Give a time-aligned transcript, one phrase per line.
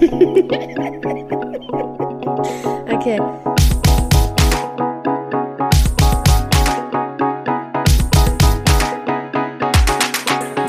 [0.00, 0.08] okay.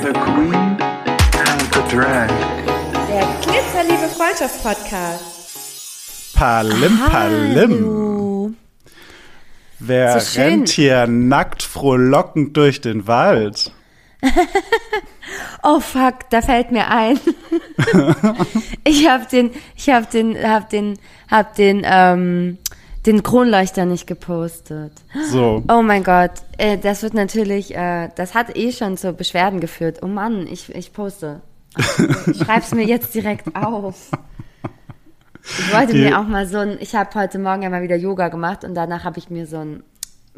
[0.02, 0.76] The Queen
[1.34, 2.30] and the Drag.
[3.08, 6.34] Der Glitzerliebe Freundschaft-Podcast.
[6.36, 7.72] Palim, palim.
[7.72, 8.52] Hallo.
[9.80, 13.72] Wer So rennt hier nackt frohlockend durch den Wald?
[15.64, 17.20] Oh fuck, da fällt mir ein.
[18.84, 20.98] ich hab den, ich hab den, hab den,
[21.30, 22.58] hab den, ähm,
[23.06, 24.94] den Kronleuchter nicht gepostet.
[25.32, 25.64] So.
[25.70, 30.00] Oh mein Gott, äh, das wird natürlich, äh, das hat eh schon zu Beschwerden geführt.
[30.02, 31.42] Oh Mann, ich, ich poste.
[31.78, 34.12] Ich schreib's mir jetzt direkt auf.
[35.44, 37.96] Ich wollte Die- mir auch mal so ein, ich habe heute Morgen ja mal wieder
[37.96, 39.84] Yoga gemacht und danach habe ich mir so ein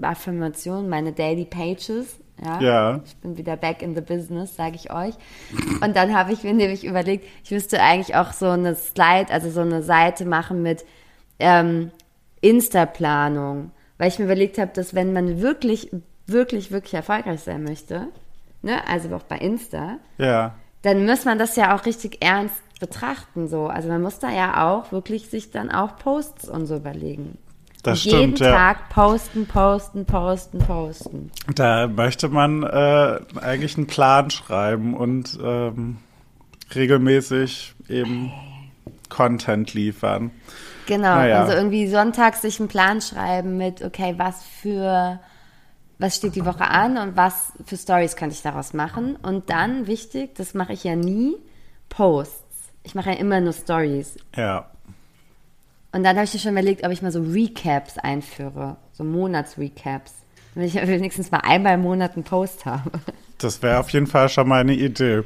[0.01, 2.17] Affirmation, meine Daily Pages.
[2.43, 2.61] Ja.
[2.61, 3.01] Ja.
[3.05, 5.13] Ich bin wieder back in the business, sage ich euch.
[5.81, 9.49] Und dann habe ich mir nämlich überlegt, ich müsste eigentlich auch so eine Slide, also
[9.49, 10.85] so eine Seite machen mit
[11.39, 11.91] ähm,
[12.41, 13.71] Insta-Planung.
[13.97, 15.91] Weil ich mir überlegt habe, dass wenn man wirklich,
[16.27, 18.07] wirklich, wirklich erfolgreich sein möchte,
[18.61, 20.55] ne, also auch bei Insta, Ja.
[20.81, 23.47] dann muss man das ja auch richtig ernst betrachten.
[23.47, 23.67] So.
[23.67, 27.37] Also man muss da ja auch wirklich sich dann auch Posts und so überlegen.
[27.83, 28.51] Das jeden stimmt, ja.
[28.51, 31.31] Tag posten, posten, posten, posten.
[31.53, 35.97] Da möchte man äh, eigentlich einen Plan schreiben und ähm,
[36.73, 38.31] regelmäßig eben
[39.09, 40.31] Content liefern.
[40.85, 41.41] Genau, Naja.
[41.41, 45.19] also irgendwie sonntags sich einen Plan schreiben mit, okay, was für,
[45.99, 49.17] was steht die Woche an und was für Stories könnte ich daraus machen.
[49.17, 51.35] Und dann, wichtig, das mache ich ja nie,
[51.89, 52.41] Posts.
[52.83, 54.17] Ich mache ja immer nur Stories.
[54.35, 54.69] Ja.
[55.93, 60.13] Und dann habe ich mir schon überlegt, ob ich mal so Recaps einführe, so Monatsrecaps.
[60.55, 62.91] Wenn ich wenigstens mal einmal im Monat einen Post habe.
[63.37, 65.23] Das wäre auf jeden Fall schon mal eine Idee.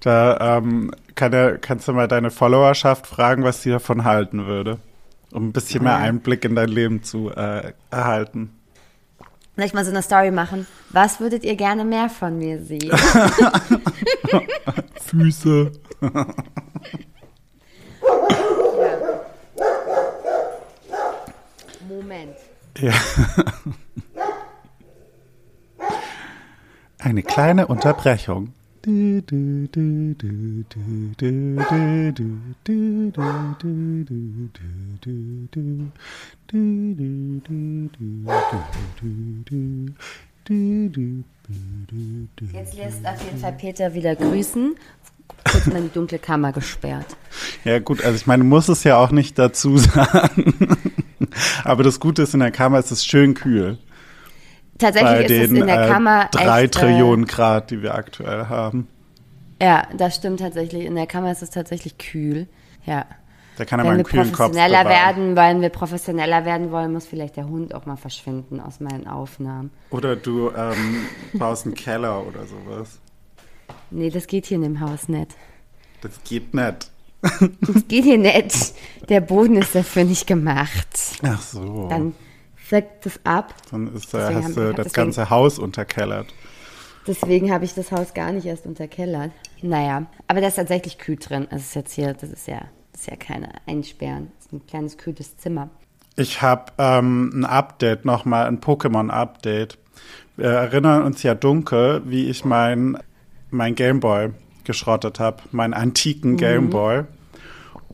[0.00, 4.78] Da ähm, kann der, kannst du mal deine Followerschaft fragen, was sie davon halten würde.
[5.32, 5.98] Um ein bisschen mehr Ja.
[5.98, 8.50] Einblick in dein Leben zu äh, erhalten.
[9.56, 10.66] Soll ich mal so eine Story machen?
[10.90, 12.90] Was würdet ihr gerne mehr von mir sehen?
[15.00, 15.72] Füße.
[22.14, 22.36] Moment.
[22.78, 22.92] Ja.
[26.98, 28.52] Eine kleine Unterbrechung.
[28.86, 29.32] Jetzt
[42.76, 44.74] lässt auf jeden Fall Peter wieder grüßen.
[45.50, 47.16] Kurz in die dunkle Kammer gesperrt.
[47.64, 50.92] Ja gut, also ich meine, muss es ja auch nicht dazu sagen.
[51.64, 53.78] Aber das Gute ist, in der Kammer ist es schön kühl.
[54.78, 57.94] Tatsächlich Bei ist es den in der äh, Kammer drei echt, Trillionen Grad, die wir
[57.94, 58.88] aktuell haben.
[59.58, 60.84] Äh, ja, das stimmt tatsächlich.
[60.84, 62.48] In der Kammer ist es tatsächlich kühl.
[62.84, 63.06] Ja.
[63.56, 66.92] Da kann er Wenn mal wir einen Kopf professioneller werden, weil wir professioneller werden wollen,
[66.92, 69.70] muss vielleicht der Hund auch mal verschwinden aus meinen Aufnahmen.
[69.90, 72.98] Oder du ähm, baust einen Keller oder sowas.
[73.90, 75.36] Nee, das geht hier in dem Haus nicht.
[76.00, 76.90] Das geht nicht.
[77.60, 78.74] Das geht hier nicht.
[79.08, 80.86] Der Boden ist dafür nicht gemacht.
[81.22, 81.88] Ach so.
[81.88, 82.14] Dann
[82.68, 83.54] sackt das ab.
[83.70, 86.26] Dann ist, Deswegen hast du das deswegen- ganze Haus unterkellert.
[87.06, 89.30] Deswegen habe ich das Haus gar nicht erst unterkellert.
[89.62, 91.46] Naja, aber da ist tatsächlich kühl drin.
[91.50, 92.62] Das ist jetzt hier, das ist ja,
[92.92, 94.30] das ist ja keine Einsperren.
[94.38, 95.68] Das ist ein kleines kühles Zimmer.
[96.16, 99.76] Ich habe ähm, ein Update nochmal, ein Pokémon-Update.
[100.36, 102.96] Wir erinnern uns ja dunkel, wie ich mein,
[103.50, 104.30] mein Gameboy
[104.64, 107.04] geschrottet habe, meinen antiken Gameboy.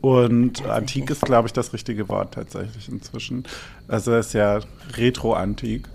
[0.00, 3.44] Und antik ist, glaube ich, das richtige Wort tatsächlich inzwischen.
[3.86, 4.60] Also ist ja
[4.96, 5.88] retro-antik.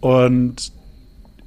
[0.00, 0.72] Und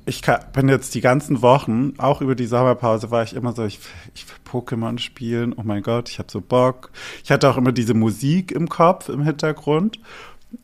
[0.05, 0.21] ich
[0.53, 3.79] bin jetzt die ganzen Wochen, auch über die Sommerpause, war ich immer so, ich,
[4.16, 6.91] ich will Pokémon spielen, oh mein Gott, ich habe so Bock.
[7.25, 9.99] Ich hatte auch immer diese Musik im Kopf, im Hintergrund.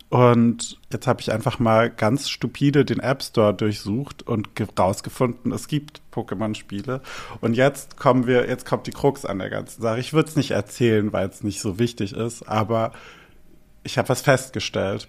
[0.09, 5.51] Und jetzt habe ich einfach mal ganz stupide den App Store durchsucht und ge- rausgefunden,
[5.51, 7.01] es gibt Pokémon-Spiele.
[7.41, 9.99] Und jetzt kommen wir, jetzt kommt die Krux an der ganzen Sache.
[9.99, 12.91] Ich würde es nicht erzählen, weil es nicht so wichtig ist, aber
[13.83, 15.07] ich habe was festgestellt.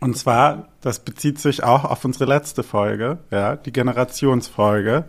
[0.00, 5.04] Und zwar, das bezieht sich auch auf unsere letzte Folge, ja, die Generationsfolge.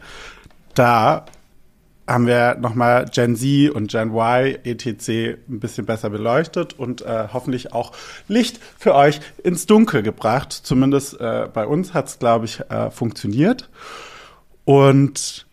[0.75, 1.25] Da
[2.07, 5.38] haben wir nochmal Gen Z und Gen Y etc.
[5.48, 7.94] ein bisschen besser beleuchtet und äh, hoffentlich auch
[8.27, 10.51] Licht für euch ins Dunkel gebracht.
[10.51, 13.69] Zumindest äh, bei uns hat es, glaube ich, äh, funktioniert.
[14.65, 15.45] Und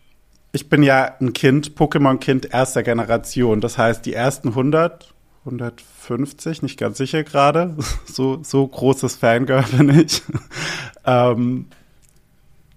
[0.51, 3.61] ich bin ja ein Kind, Pokémon-Kind erster Generation.
[3.61, 5.13] Das heißt, die ersten 100,
[5.45, 7.75] 150, nicht ganz sicher gerade.
[8.05, 10.23] So, so großes Fangirl bin ich.
[11.05, 11.67] ähm,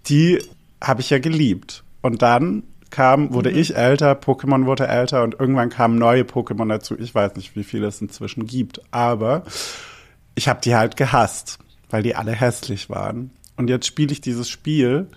[0.06, 0.38] die
[0.80, 1.84] habe ich ja geliebt.
[2.02, 6.96] Und dann kam, wurde ich älter, Pokémon wurde älter und irgendwann kamen neue Pokémon dazu.
[6.96, 9.42] Ich weiß nicht, wie viele es inzwischen gibt, aber
[10.36, 11.58] ich habe die halt gehasst,
[11.90, 13.30] weil die alle hässlich waren.
[13.56, 15.08] Und jetzt spiele ich dieses Spiel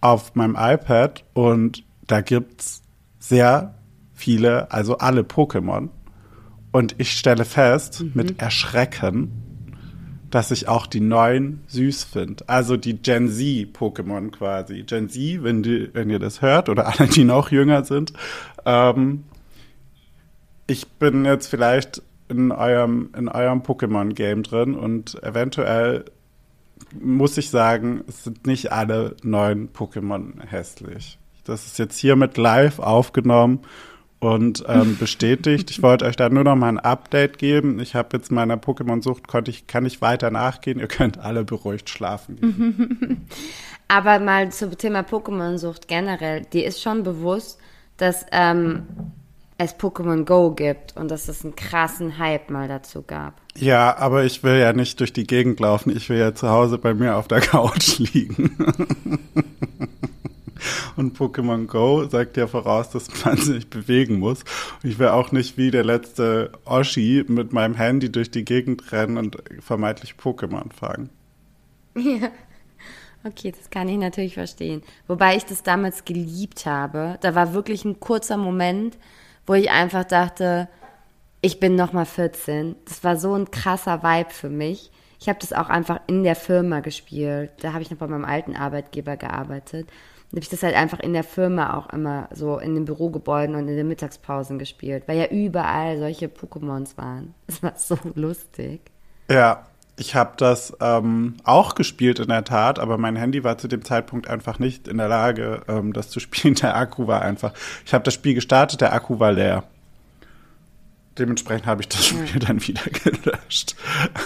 [0.00, 2.82] auf meinem iPad und da gibt's
[3.18, 3.74] sehr
[4.12, 5.88] viele, also alle Pokémon.
[6.72, 9.43] Und ich stelle fest, mit Erschrecken,
[10.34, 12.48] dass ich auch die neuen süß finde.
[12.48, 14.82] Also die Gen Z Pokémon quasi.
[14.82, 18.12] Gen Z, wenn, die, wenn ihr das hört, oder alle, die noch jünger sind.
[18.64, 19.22] Ähm,
[20.66, 26.04] ich bin jetzt vielleicht in eurem, in eurem Pokémon-Game drin und eventuell
[27.00, 31.16] muss ich sagen, es sind nicht alle neuen Pokémon hässlich.
[31.44, 33.60] Das ist jetzt hiermit live aufgenommen
[34.24, 35.70] und ähm, bestätigt.
[35.70, 37.80] Ich wollte euch da nur noch mal ein Update geben.
[37.80, 40.78] Ich habe jetzt meiner Pokémon-Sucht, konnte ich, kann ich weiter nachgehen.
[40.78, 42.36] Ihr könnt alle beruhigt schlafen.
[42.36, 43.28] gehen.
[43.88, 47.58] Aber mal zum Thema Pokémon-Sucht generell, die ist schon bewusst,
[47.96, 48.84] dass ähm,
[49.58, 53.40] es Pokémon Go gibt und dass es einen krassen Hype mal dazu gab.
[53.56, 55.94] Ja, aber ich will ja nicht durch die Gegend laufen.
[55.96, 58.50] Ich will ja zu Hause bei mir auf der Couch liegen.
[60.96, 64.44] Und Pokémon Go sagt ja voraus, dass man sich bewegen muss.
[64.82, 69.16] Ich will auch nicht wie der letzte Oschi mit meinem Handy durch die Gegend rennen
[69.16, 71.10] und vermeintlich Pokémon fangen.
[71.96, 72.30] Ja.
[73.26, 74.82] Okay, das kann ich natürlich verstehen.
[75.06, 77.18] Wobei ich das damals geliebt habe.
[77.22, 78.98] Da war wirklich ein kurzer Moment,
[79.46, 80.68] wo ich einfach dachte,
[81.40, 82.76] ich bin noch mal 14.
[82.84, 84.90] Das war so ein krasser Vibe für mich.
[85.20, 87.50] Ich habe das auch einfach in der Firma gespielt.
[87.60, 89.88] Da habe ich noch bei meinem alten Arbeitgeber gearbeitet.
[90.34, 93.68] Habe ich das halt einfach in der Firma auch immer so in den Bürogebäuden und
[93.68, 97.34] in den Mittagspausen gespielt, weil ja überall solche Pokémons waren.
[97.46, 98.80] Das war so lustig.
[99.30, 99.64] Ja,
[99.96, 103.84] ich habe das ähm, auch gespielt in der Tat, aber mein Handy war zu dem
[103.84, 106.54] Zeitpunkt einfach nicht in der Lage, ähm, das zu spielen.
[106.60, 107.52] Der Akku war einfach.
[107.86, 109.62] Ich habe das Spiel gestartet, der Akku war leer.
[111.18, 113.76] Dementsprechend habe ich das Spiel dann wieder gelöscht.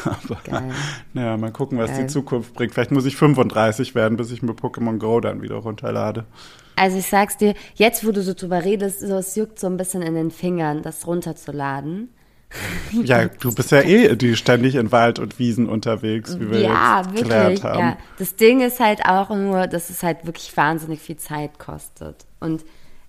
[0.04, 0.72] Aber Geil.
[1.12, 2.02] naja, mal gucken, was Geil.
[2.02, 2.72] die Zukunft bringt.
[2.72, 6.24] Vielleicht muss ich 35 werden, bis ich mir Pokémon Go dann wieder runterlade.
[6.76, 9.76] Also ich sag's dir, jetzt wo du so drüber redest, so, es juckt so ein
[9.76, 12.10] bisschen in den Fingern, das runterzuladen.
[12.92, 17.02] Ja, du bist ja eh die ständig in Wald und Wiesen unterwegs, wie wir ja,
[17.02, 17.62] jetzt wirklich.
[17.64, 17.78] haben.
[17.78, 17.98] Ja.
[18.18, 22.26] Das Ding ist halt auch nur, dass es halt wirklich wahnsinnig viel Zeit kostet.
[22.40, 22.64] Und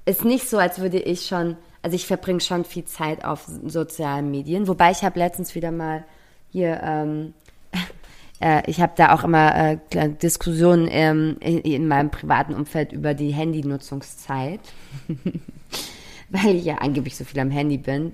[0.06, 4.30] ist nicht so, als würde ich schon, also ich verbringe schon viel Zeit auf sozialen
[4.32, 4.68] Medien.
[4.68, 6.06] Wobei ich habe letztens wieder mal
[6.50, 7.34] hier, ähm,
[8.42, 13.14] äh, ich habe da auch immer äh, Diskussionen ähm, in, in meinem privaten Umfeld über
[13.14, 14.62] die Handynutzungszeit.
[16.30, 18.14] Weil ich ja angeblich so viel am Handy bin.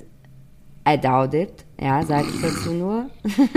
[0.88, 3.10] I doubt it, ja, sage ich dazu nur.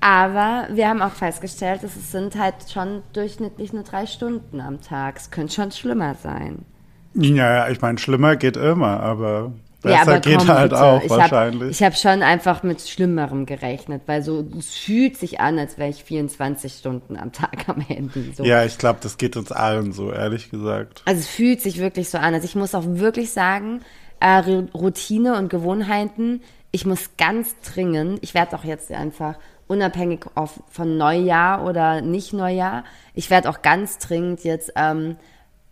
[0.00, 4.82] Aber wir haben auch festgestellt, dass es sind halt schon durchschnittlich nur drei Stunden am
[4.82, 5.16] Tag.
[5.16, 6.66] Es könnte schon schlimmer sein.
[7.14, 9.52] Ja, ich meine, schlimmer geht immer, aber
[9.84, 10.82] besser ja, aber geht komm, halt bitte.
[10.82, 11.62] auch ich wahrscheinlich.
[11.62, 15.78] Hab, ich habe schon einfach mit Schlimmerem gerechnet, weil so es fühlt sich an, als
[15.78, 18.32] wäre ich 24 Stunden am Tag am Handy.
[18.36, 18.44] So.
[18.44, 21.02] ja, ich glaube, das geht uns allen so, ehrlich gesagt.
[21.04, 22.34] Also es fühlt sich wirklich so an.
[22.34, 23.80] Also ich muss auch wirklich sagen,
[24.20, 24.42] äh,
[24.74, 26.40] Routine und Gewohnheiten,
[26.72, 32.32] ich muss ganz dringend, ich werde auch jetzt einfach unabhängig auf, von Neujahr oder nicht
[32.32, 32.84] Neujahr,
[33.14, 35.16] ich werde auch ganz dringend jetzt ähm,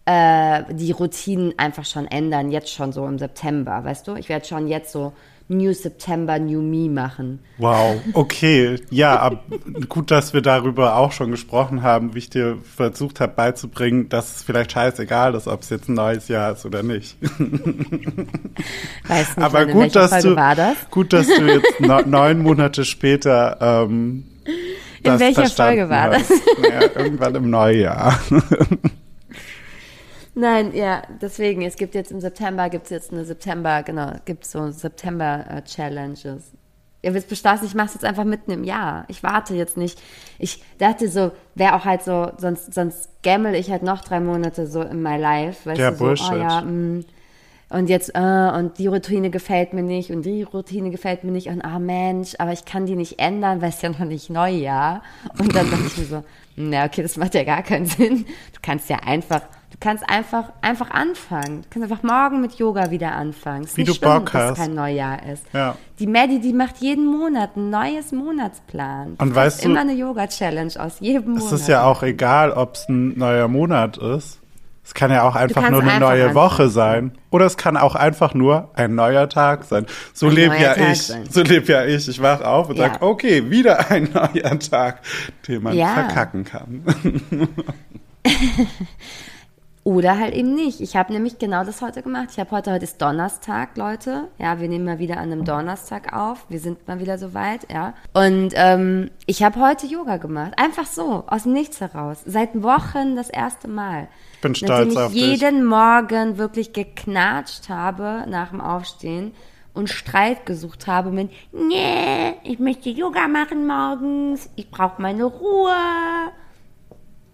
[0.05, 4.17] äh, die Routinen einfach schon ändern, jetzt schon so im September, weißt du?
[4.17, 5.13] Ich werde schon jetzt so
[5.49, 7.41] New September, New Me machen.
[7.59, 8.81] Wow, okay.
[8.91, 9.45] Ja, ab,
[9.89, 14.37] gut, dass wir darüber auch schon gesprochen haben, wie ich dir versucht habe beizubringen, dass
[14.37, 17.17] es vielleicht scheißegal ist, ob es jetzt ein neues Jahr ist oder nicht.
[19.09, 20.77] Weiß nicht, Aber in gut, dass Folge du, war das?
[20.91, 24.25] gut, dass du jetzt no, neun Monate später ähm,
[25.03, 26.31] das welcher Folge war hast.
[26.61, 28.19] Naja, irgendwann im Neujahr.
[30.35, 34.47] Nein, ja, deswegen, es gibt jetzt im September, gibt es jetzt eine September, genau, gibt
[34.47, 36.53] so September-Challenges.
[37.05, 39.05] Ihr wisst Beschluss, ich mache es jetzt einfach mitten im Jahr.
[39.09, 40.01] Ich warte jetzt nicht.
[40.39, 44.67] Ich dachte so, wäre auch halt so, sonst, sonst gammel ich halt noch drei Monate
[44.69, 45.69] so in my life.
[45.69, 46.33] Weißt Ja, du, so, Bullshit.
[46.33, 47.03] oh ja, mh,
[47.71, 51.49] und jetzt, äh, und die Routine gefällt mir nicht und die Routine gefällt mir nicht
[51.49, 55.03] und ah Mensch, aber ich kann die nicht ändern, weil es ja noch nicht Neujahr.
[55.39, 56.25] Und dann dachte ich mir so,
[56.55, 58.27] na okay, das macht ja gar keinen Sinn.
[58.53, 59.41] Du kannst ja einfach,
[59.83, 61.63] kannst einfach, einfach anfangen.
[61.63, 63.65] Du kannst einfach morgen mit Yoga wieder anfangen.
[63.65, 64.59] Ist Wie nicht du schlimm, Bock dass hast.
[64.59, 65.45] kein Neujahr ist.
[65.53, 65.77] Ja.
[65.99, 69.17] Die Maddie, die macht jeden Monat ein neues Monatsplan.
[69.19, 71.45] Und macht weißt du- immer eine Yoga-Challenge aus jedem Monat.
[71.47, 74.39] Es ist ja auch egal, ob es ein neuer Monat ist.
[74.85, 76.35] Es kann ja auch einfach nur eine einfach neue anfangen.
[76.35, 77.13] Woche sein.
[77.31, 79.87] Oder es kann auch einfach nur ein neuer Tag sein.
[80.13, 81.03] So Ein lebe ja Tag ich.
[81.03, 81.25] sein.
[81.31, 82.09] So lebe ja ich.
[82.09, 82.89] Ich wach auf und Ja.
[82.89, 85.01] sag, okay, wieder ein neuer Tag,
[85.47, 85.95] den man Ja.
[85.95, 86.83] verkacken kann.
[89.85, 90.81] Oder halt eben nicht.
[90.81, 92.29] Ich habe nämlich genau das heute gemacht.
[92.31, 94.29] Ich habe heute, heute ist Donnerstag, Leute.
[94.39, 96.47] Ja, wir nehmen mal wieder an einem Donnerstag auf.
[96.49, 97.95] Wir sind mal wieder soweit, ja.
[98.13, 100.53] Und ähm, ich habe heute Yoga gemacht.
[100.57, 102.23] Einfach so, aus dem Nichts heraus.
[102.25, 104.07] Seit Wochen das erste Mal.
[104.35, 105.41] Ich bin stolz Nachdem auf ich dich.
[105.41, 109.33] jeden Morgen wirklich geknatscht habe nach dem Aufstehen
[109.75, 115.73] und Streit gesucht habe mit, nee, ich möchte Yoga machen morgens, ich brauche meine Ruhe.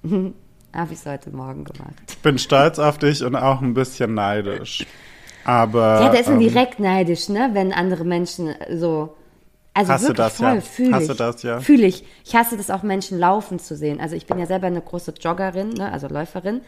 [0.75, 1.95] habe ich es heute Morgen gemacht.
[2.09, 4.87] Ich bin stolz auf dich und auch ein bisschen neidisch.
[5.45, 6.03] Aber.
[6.03, 7.51] Ja, da ist man ähm, direkt neidisch, ne?
[7.53, 9.17] Wenn andere Menschen so.
[9.75, 10.61] Also Hast du wirklich das, voll, ja?
[10.61, 11.07] fühle ich.
[11.07, 11.61] du das, ja?
[11.61, 12.05] Fühle ich.
[12.25, 14.01] Ich hasse das auch, Menschen laufen zu sehen.
[14.01, 15.93] Also ich bin ja selber eine große Joggerin, ne?
[15.93, 16.63] also Läuferin.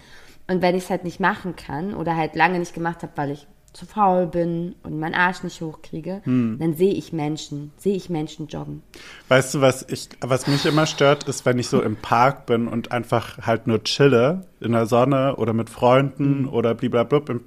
[0.47, 3.33] Und wenn ich es halt nicht machen kann oder halt lange nicht gemacht habe, weil
[3.33, 6.57] ich zu faul bin und meinen Arsch nicht hochkriege, Hm.
[6.59, 8.83] dann sehe ich Menschen, sehe ich Menschen joggen.
[9.29, 12.67] Weißt du, was ich, was mich immer stört, ist, wenn ich so im Park bin
[12.67, 17.29] und einfach halt nur chille in der Sonne oder mit Freunden oder bliblablub.
[17.29, 17.41] Im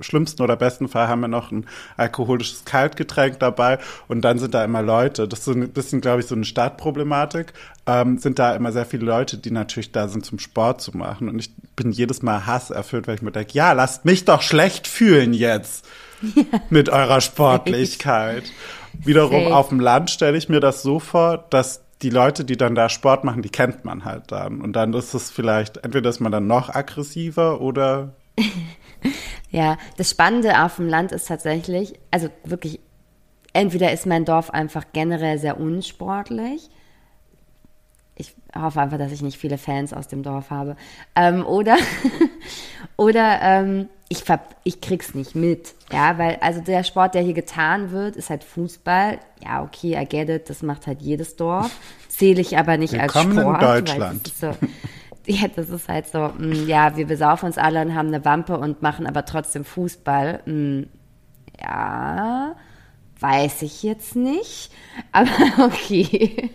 [0.00, 1.66] schlimmsten oder besten Fall haben wir noch ein
[1.96, 5.28] alkoholisches Kaltgetränk dabei und dann sind da immer Leute.
[5.28, 7.52] Das ist so ein bisschen, glaube ich, so eine Stadtproblematik.
[7.86, 11.28] Ähm, sind da immer sehr viele Leute, die natürlich da sind, zum Sport zu machen.
[11.28, 14.86] Und ich bin jedes Mal hasserfüllt, weil ich mir denke, ja, lasst mich doch schlecht
[14.86, 15.86] fühlen jetzt
[16.70, 18.44] mit eurer Sportlichkeit.
[18.92, 19.54] Wiederum Safe.
[19.54, 22.88] auf dem Land stelle ich mir das so vor, dass die Leute, die dann da
[22.88, 24.60] Sport machen, die kennt man halt dann.
[24.60, 28.10] Und dann ist es vielleicht, entweder ist man dann noch aggressiver oder
[29.50, 32.80] Ja, das Spannende auf dem Land ist tatsächlich, also wirklich,
[33.54, 36.68] entweder ist mein Dorf einfach generell sehr unsportlich.
[38.14, 40.76] Ich hoffe einfach, dass ich nicht viele Fans aus dem Dorf habe.
[41.16, 41.78] Ähm, oder
[42.96, 45.74] oder ähm, ich, ver ich krieg's nicht mit.
[45.92, 49.18] Ja, weil also der Sport, der hier getan wird, ist halt Fußball.
[49.42, 51.70] Ja, okay, I get it, das macht halt jedes Dorf.
[52.08, 53.62] Zähle ich aber nicht als Willkommen in Sport.
[53.62, 54.32] weil Deutschland.
[55.28, 58.58] Ja, das ist halt so, mh, ja, wir besaufen uns alle und haben eine Wampe
[58.58, 60.40] und machen aber trotzdem Fußball.
[60.46, 60.86] Mh,
[61.60, 62.56] ja,
[63.20, 64.70] weiß ich jetzt nicht,
[65.12, 66.50] aber okay.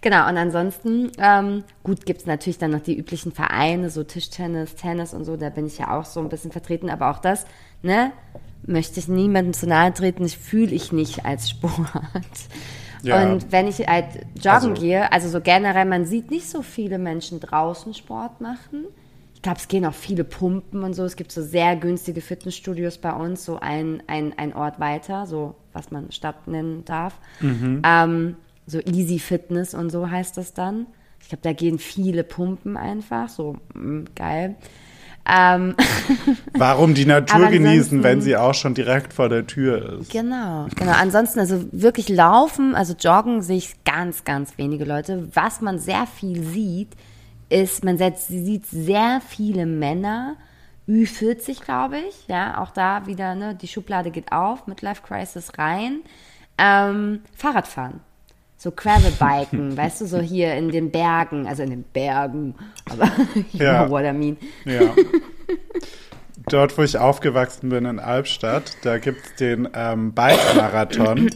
[0.00, 5.14] Genau, und ansonsten, ähm, gut, gibt's natürlich dann noch die üblichen Vereine, so Tischtennis, Tennis
[5.14, 7.46] und so, da bin ich ja auch so ein bisschen vertreten, aber auch das,
[7.80, 8.12] ne,
[8.66, 11.72] möchte ich niemandem zu nahe treten, das fühle ich nicht als Sport.
[13.04, 13.22] Ja.
[13.32, 14.06] Und wenn ich halt
[14.36, 18.84] joggen Also- gehe, also so generell, man sieht nicht so viele Menschen draußen Sport machen.
[19.34, 21.04] Ich glaube, es gehen auch viele Pumpen und so.
[21.04, 25.54] Es gibt so sehr günstige Fitnessstudios bei uns, so ein, ein, ein Ort weiter, so
[25.74, 27.18] was man Stadt nennen darf.
[27.84, 30.86] Ähm, so Easy Fitness und so heißt das dann.
[31.20, 34.56] Ich glaube, da gehen viele Pumpen einfach, so mm, geil.
[35.26, 35.74] Ähm,
[36.54, 40.10] warum die Natur genießen, wenn sie auch schon direkt vor der Tür ist.
[40.10, 40.92] Genau, genau.
[40.92, 45.28] Ansonsten, also wirklich laufen, also joggen sehe ich ganz, ganz wenige Leute.
[45.34, 46.90] Was man sehr viel sieht,
[47.48, 50.36] ist, man sieht sehr viele Männer,
[50.88, 56.00] Ü40, glaube ich, ja, auch da wieder, ne, die Schublade geht auf, Midlife Crisis rein,
[56.58, 58.00] ähm, Fahrradfahren.
[58.64, 62.54] So Gravelbiken, weißt du, so hier in den Bergen, also in den Bergen,
[62.90, 63.04] aber
[63.52, 63.84] you Ja.
[63.84, 64.38] know what I mean.
[64.64, 64.94] Ja.
[66.48, 71.30] Dort, wo ich aufgewachsen bin in Albstadt, da gibt es den ähm, Bike-Marathon.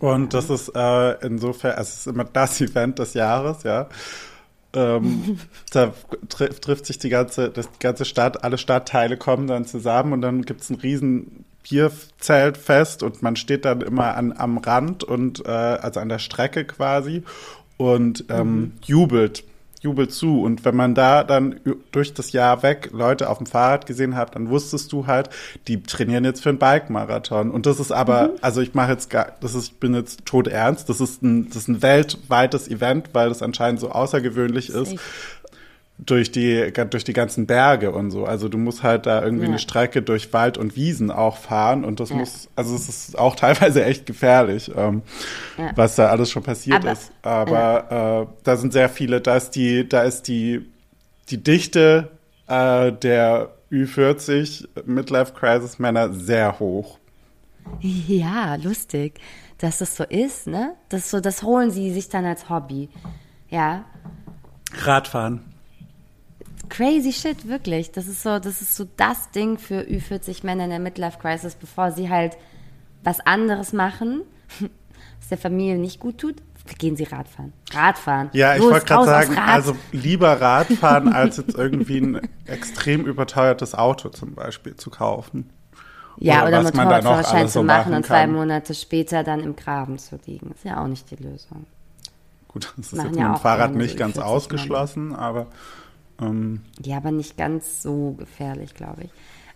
[0.00, 3.88] Und das ist äh, insofern, es ist immer das Event des Jahres, ja.
[4.74, 5.38] Ähm,
[5.72, 5.92] da
[6.28, 10.22] tri trifft sich die ganze, das, die ganze Stadt, alle Stadtteile kommen dann zusammen und
[10.22, 15.44] dann gibt es ein riesen Bierzeltfest und man steht dann immer an, am Rand und
[15.46, 17.22] äh, also an der Strecke quasi
[17.76, 19.44] und ähm, jubelt,
[19.80, 20.42] jubelt zu.
[20.42, 24.34] Und wenn man da dann durch das Jahr weg Leute auf dem Fahrrad gesehen hat,
[24.34, 25.30] dann wusstest du halt,
[25.68, 27.50] die trainieren jetzt für einen Bike-Marathon.
[27.50, 30.48] Und das ist aber, also ich mache jetzt gar, das ist, ich bin jetzt tot
[30.48, 34.90] ernst, das ist ein, das ist ein weltweites Event, weil das anscheinend so außergewöhnlich ist
[34.90, 35.00] Safe.
[36.04, 38.24] Durch die, durch die ganzen Berge und so.
[38.24, 39.50] Also du musst halt da irgendwie Ja.
[39.50, 42.16] eine Strecke durch Wald und Wiesen auch fahren und das Ja.
[42.16, 45.02] muss, also es ist auch teilweise echt gefährlich, ähm,
[45.56, 45.70] Ja.
[45.76, 47.12] was da alles schon passiert Aber- ist.
[47.22, 50.66] Aber äh, da sind sehr viele, da ist die, da ist die,
[51.30, 52.10] die Dichte
[52.48, 56.98] äh, der Ü40 Midlife Crisis Männer sehr hoch.
[57.80, 59.20] Ja, lustig,
[59.58, 60.74] dass das so ist, ne?
[60.88, 62.88] Das so, das holen sie sich dann als Hobby.
[63.48, 63.84] Ja,
[64.84, 65.42] Radfahren.
[66.68, 67.92] Crazy shit, wirklich.
[67.92, 71.54] Das ist so, das ist so das Ding für Ü40 Männer in der Midlife Crisis,
[71.54, 72.36] bevor sie halt
[73.04, 74.22] was anderes machen,
[74.60, 76.36] was der Familie nicht gut tut,
[76.78, 77.52] gehen sie Radfahren.
[77.72, 78.30] Radfahren.
[78.32, 84.08] Ja, ich wollte gerade sagen, also lieber Radfahren, als jetzt irgendwie ein extrem überteuertes Auto
[84.10, 85.50] zum Beispiel zu kaufen.
[86.18, 88.26] ja, oder oder, Motorradführerschein zu so machen und zwei.
[88.26, 90.52] Monate später dann im Graben zu liegen.
[90.52, 91.66] Ist ja auch nicht die Lösung.
[92.48, 95.46] Gut, das ist Machen jetzt ja mit dem Fahrrad nicht ganz Ü40 ausgeschlossen, aber
[96.20, 99.10] Ähm, Ja, aber nicht ganz so gefährlich, glaube ich.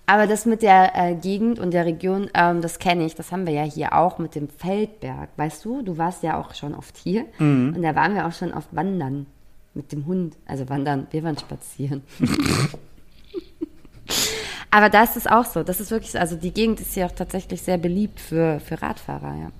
[0.06, 3.16] Aber das mit der äh, Gegend und der Region, ähm, das kenne ich.
[3.16, 5.30] Das haben wir ja hier auch mit dem Feldberg.
[5.36, 7.26] Weißt du, du warst ja auch schon oft hier.
[7.74, 9.26] Und da waren wir auch schon oft wandern
[9.74, 10.36] mit dem Hund.
[10.46, 12.02] Also wandern, wir waren spazieren.
[14.70, 15.62] Aber da ist es auch so.
[15.62, 16.18] Das ist wirklich so.
[16.18, 19.50] Also die Gegend ist hier auch tatsächlich sehr beliebt für, für Radfahrer, ja.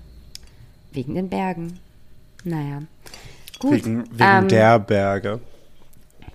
[0.93, 1.79] Wegen den Bergen.
[2.45, 2.83] Naja.
[3.59, 3.73] Gut.
[3.73, 5.41] wegen wegen ähm, der Berge.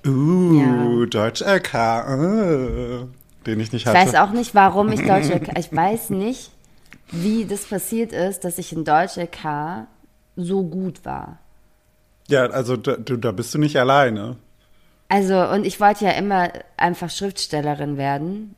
[0.06, 1.06] Uh, Ja.
[1.06, 3.06] Deutsch LK, äh,
[3.46, 3.98] den ich nicht Ich hatte.
[4.00, 5.58] weiß auch nicht, warum ich Deutsch LK.
[5.60, 6.52] Ich weiß nicht,
[7.12, 9.88] wie das passiert ist, dass ich in Deutsch LK
[10.36, 11.38] so gut war.
[12.28, 14.38] Ja, also da, du, da bist du nicht alleine.
[15.10, 18.56] Also, und ich wollte ja immer einfach Schriftstellerin werden.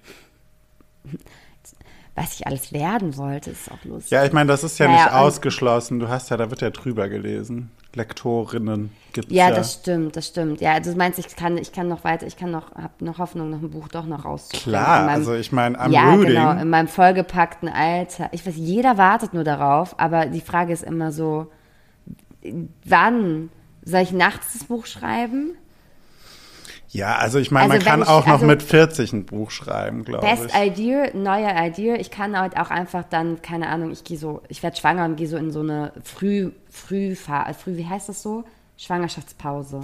[2.16, 4.12] Was ich alles werden wollte, ist auch lustig.
[4.12, 6.00] Ja, ich meine, das ist ja Naja, nicht ausgeschlossen.
[6.00, 7.72] Du hast ja, da wird ja drüber gelesen.
[7.96, 9.50] Lektorinnen gibt's ja.
[9.50, 10.62] Ja, das stimmt, das stimmt.
[10.62, 13.20] Ja, also du meinst, ich kann, ich kann noch weiter, ich kann noch, habe noch
[13.20, 14.64] Hoffnung, noch ein Buch doch noch rauszubringen.
[14.82, 16.28] Klar, In meinem- also ich meine, am ja, Rooting.
[16.30, 18.30] genau, in meinem vollgepackten Alter.
[18.32, 21.48] Ich weiß, jeder wartet nur darauf, aber die Frage ist immer so,
[22.86, 23.50] wann
[23.84, 25.52] soll ich nachts das Buch schreiben?
[26.94, 29.50] Ja, also ich meine, Also man kann ich- auch noch also- mit 40 ein Buch
[29.50, 30.56] schreiben, glaube Best ich.
[30.56, 31.96] Idea, neue Idea.
[31.96, 35.16] Ich kann halt auch einfach dann, keine Ahnung, ich gehe so, ich werde schwanger und
[35.16, 38.44] gehe so in so eine Früh, Früh, Früh, wie heißt das so?
[38.78, 39.82] Schwangerschaftspause.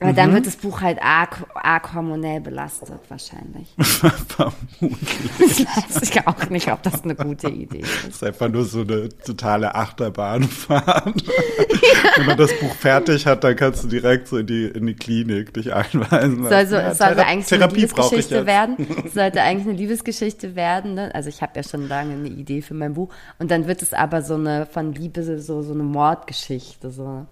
[0.00, 0.16] Aber Mhm.
[0.16, 3.74] dann wird das Buch halt arg, arg hormonell belastet, wahrscheinlich.
[3.78, 4.96] Vermutlich.
[5.40, 8.06] Ich weiß auch nicht, ob das eine gute Idee ist.
[8.06, 11.24] Das ist einfach nur so eine totale Achterbahnfahrt.
[12.16, 14.94] Wenn man das Buch fertig hat, dann kannst du direkt so in die, in die
[14.94, 16.44] Klinik dich einweisen.
[16.48, 18.76] Soll so, Ja, es sollte eigentlich eine Therapie ich Liebesgeschichte werden.
[19.04, 20.94] Es sollte eigentlich eine Liebesgeschichte werden.
[20.94, 21.12] Ne?
[21.14, 23.12] Also ich habe ja schon lange eine Idee für mein Buch.
[23.40, 26.90] Und dann wird es aber so eine von Liebe so, so eine Mordgeschichte.
[26.90, 27.26] So,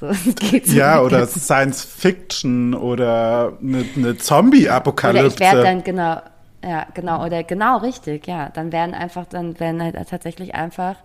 [0.64, 5.40] so Ja, oder Science Fiction oder eine, eine oder ich Zombie-Apokalypse.
[5.40, 6.20] werde dann genau,
[6.62, 8.50] ja genau oder genau richtig, ja.
[8.50, 10.96] Dann werden einfach, dann werden halt tatsächlich einfach,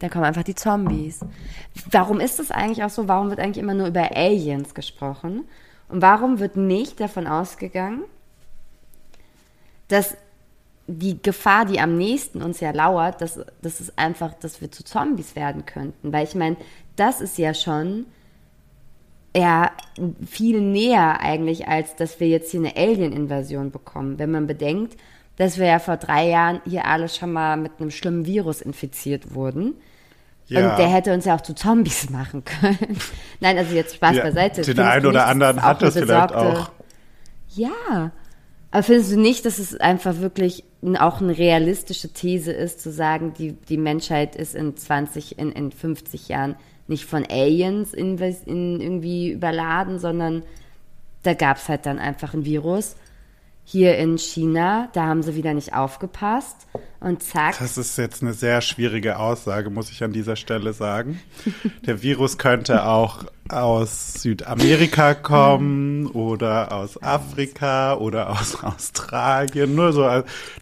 [0.00, 1.20] dann kommen einfach die Zombies.
[1.90, 3.08] Warum ist das eigentlich auch so?
[3.08, 5.44] Warum wird eigentlich immer nur über Aliens gesprochen?
[5.88, 8.02] Und warum wird nicht davon ausgegangen,
[9.88, 10.16] dass
[10.86, 14.84] die Gefahr, die am nächsten uns ja lauert, dass, dass es einfach, dass wir zu
[14.84, 16.12] Zombies werden könnten.
[16.12, 16.56] Weil ich meine,
[16.96, 18.06] das ist ja schon
[19.36, 19.70] ja
[20.26, 24.18] viel näher eigentlich, als dass wir jetzt hier eine Alien-Invasion bekommen.
[24.18, 24.96] Wenn man bedenkt,
[25.36, 29.34] dass wir ja vor drei Jahren hier alle schon mal mit einem schlimmen Virus infiziert
[29.34, 29.74] wurden.
[30.46, 30.70] Ja.
[30.72, 32.98] Und der hätte uns ja auch zu Zombies machen können.
[33.40, 34.56] Nein, also jetzt Spaß Ja, beiseite.
[34.56, 36.70] den Findest einen oder anderen hat das vielleicht auch.
[37.54, 38.12] Ja.
[38.70, 40.64] Aber findest du nicht, dass es einfach wirklich
[40.98, 45.70] auch eine realistische These ist, zu sagen, die, die Menschheit ist in 20, in, in
[45.70, 50.42] 50 Jahren nicht von Aliens in, in irgendwie überladen, sondern
[51.22, 52.96] da gab es halt dann einfach ein Virus.
[53.66, 56.66] Hier in China, da haben sie wieder nicht aufgepasst
[57.00, 57.56] und zack.
[57.58, 61.18] Das ist jetzt eine sehr schwierige Aussage, muss ich an dieser Stelle sagen.
[61.86, 69.74] Der Virus könnte auch aus Südamerika kommen oder aus Afrika oder aus Australien.
[69.74, 70.06] Nur so,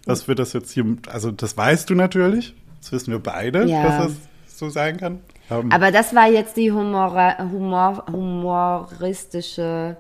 [0.05, 3.83] dass wir das jetzt hier, also das weißt du natürlich, das wissen wir beide, Ja.
[3.99, 4.17] dass es
[4.63, 5.21] so sein kann.
[5.51, 9.97] Ähm, Aber das war jetzt die Humor, Humor, humoristische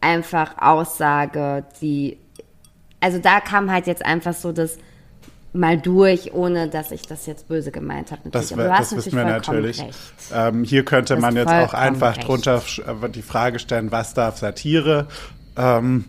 [0.00, 2.18] einfach Aussage, die,
[3.00, 4.78] also da kam halt jetzt einfach so das
[5.54, 8.28] mal durch, ohne dass ich das jetzt böse gemeint habe.
[8.28, 9.82] Das, Aber das wissen wir natürlich.
[10.32, 12.28] Ähm, hier könnte man jetzt auch einfach recht.
[12.28, 12.62] drunter
[13.02, 15.08] äh, die Frage stellen, was darf Satire?
[15.56, 16.04] Ähm,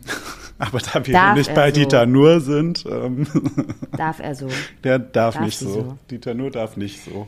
[0.60, 1.76] aber da wir Darf nicht bei so?
[1.80, 3.28] Dieter Nur sind, ähm,
[3.98, 4.48] Darf er so.
[4.84, 5.70] der darf, Darf nicht so.
[5.70, 5.98] so?
[6.10, 7.28] Dieter Nur darf nicht so.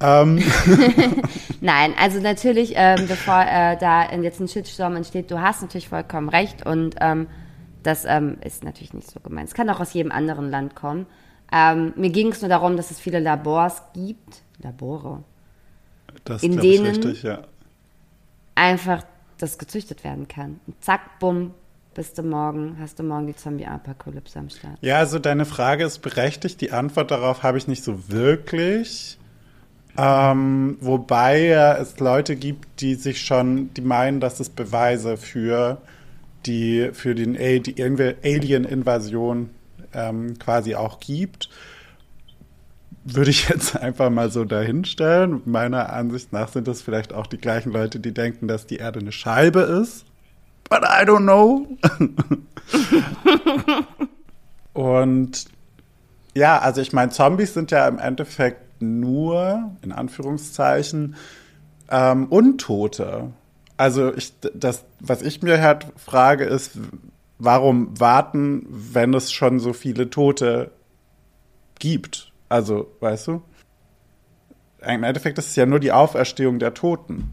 [0.00, 0.42] Ähm,
[1.60, 6.28] Nein, also natürlich, ähm, bevor äh, da jetzt ein Shitstorm entsteht, du hast natürlich vollkommen
[6.28, 7.26] recht und ähm,
[7.82, 9.48] das ähm, ist natürlich nicht so gemeint.
[9.48, 11.06] Es kann auch aus jedem anderen Land kommen.
[11.52, 15.22] Ähm, mir ging es nur darum, dass es viele Labors gibt, Labore,
[16.24, 17.42] das In denen- richtig, ja.
[18.54, 19.04] einfach
[19.38, 20.60] das gezüchtet werden kann.
[20.66, 21.52] Und zack, bumm,
[21.94, 24.76] bist du morgen, hast du morgen die Zombie-Apokalypse am Start.
[24.80, 26.60] Ja, also deine Frage ist berechtigt.
[26.60, 29.18] Die Antwort darauf habe ich nicht so wirklich.
[29.96, 31.48] Ähm, wobei
[31.80, 35.80] es Leute gibt, die sich schon, die meinen, dass es Beweise für
[36.46, 39.50] die, für den die Alien-Invasion
[39.92, 41.48] ähm, quasi auch gibt.
[43.04, 45.42] Würde ich jetzt einfach mal so dahinstellen.
[45.44, 48.98] Meiner Ansicht nach sind das vielleicht auch die gleichen Leute, die denken, dass die Erde
[48.98, 50.04] eine Scheibe ist.
[50.74, 51.68] But I don't know.
[54.72, 55.44] Und
[56.34, 61.14] ja, also ich meine, Zombies sind ja im Endeffekt nur, in Anführungszeichen,
[61.90, 63.30] ähm, Untote.
[63.76, 66.76] Also ich, das, was ich mir halt frage, ist,
[67.38, 70.72] warum warten, wenn es schon so viele Tote
[71.78, 72.32] gibt?
[72.48, 73.42] Also, weißt du?
[74.84, 77.30] Im Endeffekt ist es ja nur die Auferstehung der Toten.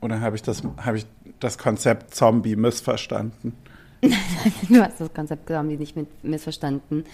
[0.00, 1.06] Oder habe ich das, habe ich
[1.40, 3.56] das Konzept Zombie missverstanden?
[4.02, 7.04] du hast das Konzept Zombie nicht mit, missverstanden.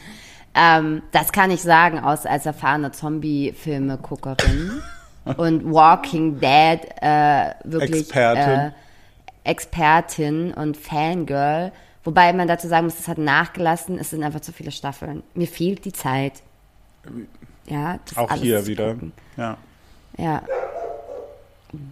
[0.54, 4.82] Ähm, das kann ich sagen, aus, als erfahrene Zombie-Filme-Guckerin
[5.36, 8.60] und Walking Dead äh, wirklich Expertin.
[8.60, 8.70] Äh,
[9.44, 11.72] Expertin und Fangirl.
[12.04, 15.22] Wobei man dazu sagen muss, es hat nachgelassen, es sind einfach zu viele Staffeln.
[15.34, 16.34] Mir fehlt die Zeit.
[17.66, 18.96] Ja, das Auch hier wieder.
[19.36, 19.56] Ja.
[20.16, 20.42] Ja.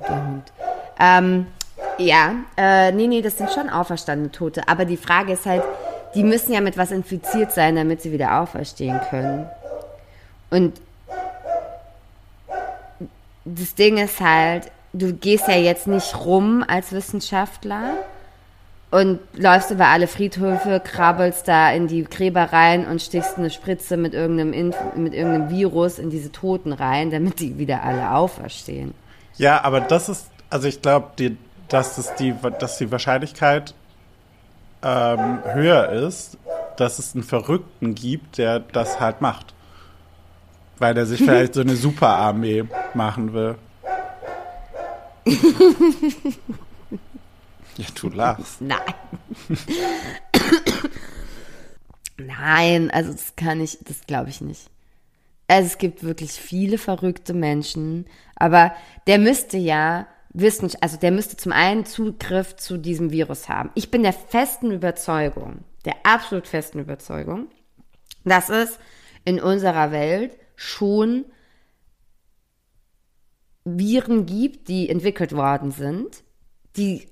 [0.08, 0.52] Der Hund.
[0.98, 1.46] Ähm,
[1.98, 4.68] ja, äh, nee, nee, das sind schon auferstandene Tote.
[4.68, 5.62] Aber die Frage ist halt,
[6.14, 9.46] die müssen ja mit was infiziert sein, damit sie wieder auferstehen können.
[10.50, 10.80] Und
[13.44, 17.94] das Ding ist halt, du gehst ja jetzt nicht rum als Wissenschaftler
[18.90, 23.96] und läufst über alle Friedhöfe, krabbelst da in die Gräber rein und stichst eine Spritze
[23.96, 28.94] mit irgendeinem, Inf mit irgendeinem Virus in diese Toten rein, damit die wieder alle auferstehen.
[29.36, 31.36] Ja, aber das ist, also ich glaube, die,
[31.68, 33.74] dass, es die, dass die Wahrscheinlichkeit
[34.82, 36.38] ähm, höher ist,
[36.76, 39.54] dass es einen Verrückten gibt, der das halt macht.
[40.78, 43.56] Weil der sich vielleicht so eine Superarmee machen will.
[47.76, 48.60] ja, du lachst.
[48.60, 48.78] Nein.
[52.16, 54.70] Nein, also das kann ich, das glaube ich nicht.
[55.48, 58.72] Also es gibt wirklich viele verrückte Menschen, aber
[59.06, 63.70] der müsste ja wissen, also der müsste zum einen Zugriff zu diesem Virus haben.
[63.74, 67.46] Ich bin der festen Überzeugung, der absolut festen Überzeugung,
[68.24, 68.78] dass es
[69.24, 71.24] in unserer Welt schon
[73.64, 76.22] Viren gibt, die entwickelt worden sind,
[76.76, 77.06] die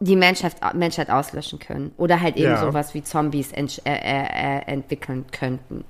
[0.00, 1.92] die Menschheit, Menschheit auslöschen können.
[1.96, 2.60] Oder halt eben Ja.
[2.60, 5.84] sowas wie Zombies ent, äh, äh, äh, entwickeln könnten.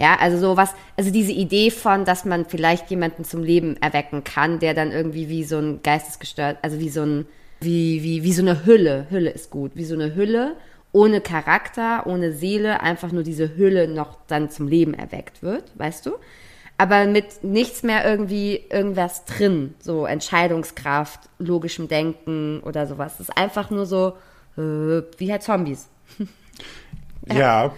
[0.00, 4.58] Ja, also sowas, also diese Idee von, dass man vielleicht jemanden zum Leben erwecken kann,
[4.58, 7.26] der dann irgendwie wie so ein geistesgestört, also wie so ein,
[7.60, 10.56] wie, wie, wie so eine Hülle, Hülle ist gut, wie so eine Hülle,
[10.92, 16.06] ohne Charakter, ohne Seele, einfach nur diese Hülle noch dann zum Leben erweckt wird, weißt
[16.06, 16.12] du?
[16.78, 23.18] Aber mit nichts mehr irgendwie irgendwas drin, so Entscheidungskraft, logischem Denken oder sowas.
[23.18, 24.14] Das ist einfach nur so,
[24.56, 25.90] äh, wie halt Zombies.
[27.28, 27.36] Ja.
[27.36, 27.74] Ja,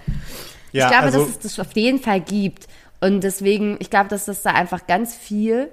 [0.73, 2.67] ich glaube, also, dass es das auf jeden Fall gibt.
[3.01, 5.69] Und deswegen, ich glaube, dass das da einfach ganz viel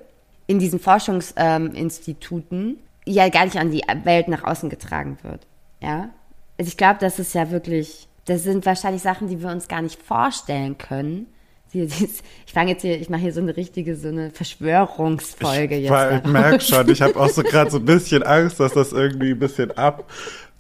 [0.48, 5.46] in diesen Forschungsinstituten ähm, ja gar nicht an die Welt nach außen getragen wird.
[5.82, 6.10] Ja.
[6.58, 9.82] Also ich glaube, das ist ja wirklich, das sind wahrscheinlich Sachen, die wir uns gar
[9.82, 11.28] nicht vorstellen können.
[11.72, 15.92] Ich fange jetzt hier, ich mache hier so eine richtige, so eine Verschwörungsfolge ich, jetzt.
[15.92, 18.92] weil, ich merke schon, ich habe auch so gerade so ein bisschen Angst, dass das
[18.92, 20.10] irgendwie ein bisschen ab,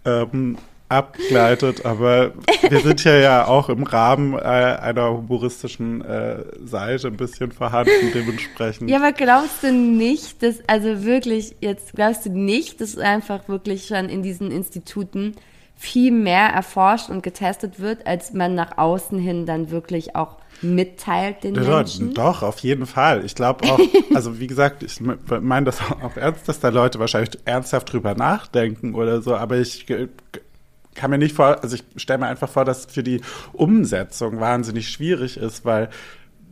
[0.06, 0.58] ähm,
[0.89, 1.86] abgleitet.
[1.86, 2.34] Aber
[2.67, 8.12] wir sind hier ja auch im Rahmen äh, einer humoristischen äh, Seite ein bisschen vorhanden,
[8.13, 8.89] dementsprechend.
[8.89, 13.86] Ja, aber glaubst du nicht, dass, also wirklich, jetzt glaubst du nicht, dass einfach wirklich
[13.86, 15.36] schon in diesen Instituten
[15.75, 21.45] viel mehr erforscht und getestet wird, als man nach außen hin dann wirklich auch mitteilt
[21.45, 22.13] den Ja, Menschen?
[22.13, 23.23] Doch, auf jeden Fall.
[23.23, 23.80] Ich glaube auch,
[24.13, 28.93] also wie gesagt, ich meine das auch ernst, dass da Leute wahrscheinlich ernsthaft drüber nachdenken
[28.93, 29.86] oder so, aber ich
[31.00, 33.22] kann mir nicht vor, also ich stelle mir einfach vor, dass für die
[33.54, 35.90] Umsetzung wahnsinnig schwierig ist, weil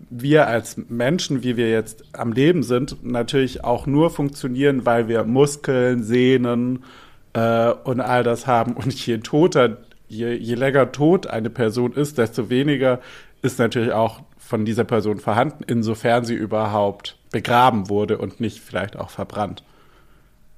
[0.10, 5.26] wir als Menschen, wie wir jetzt am Leben sind, natürlich auch nur funktionieren, weil wir
[5.26, 6.86] Muskeln, Sehnen
[7.34, 8.72] äh, und all das haben.
[8.74, 13.02] Und je toter, je, je länger tot eine Person ist, desto weniger
[13.42, 18.98] ist natürlich auch von dieser Person vorhanden, insofern sie überhaupt begraben wurde und nicht vielleicht
[18.98, 19.62] auch verbrannt.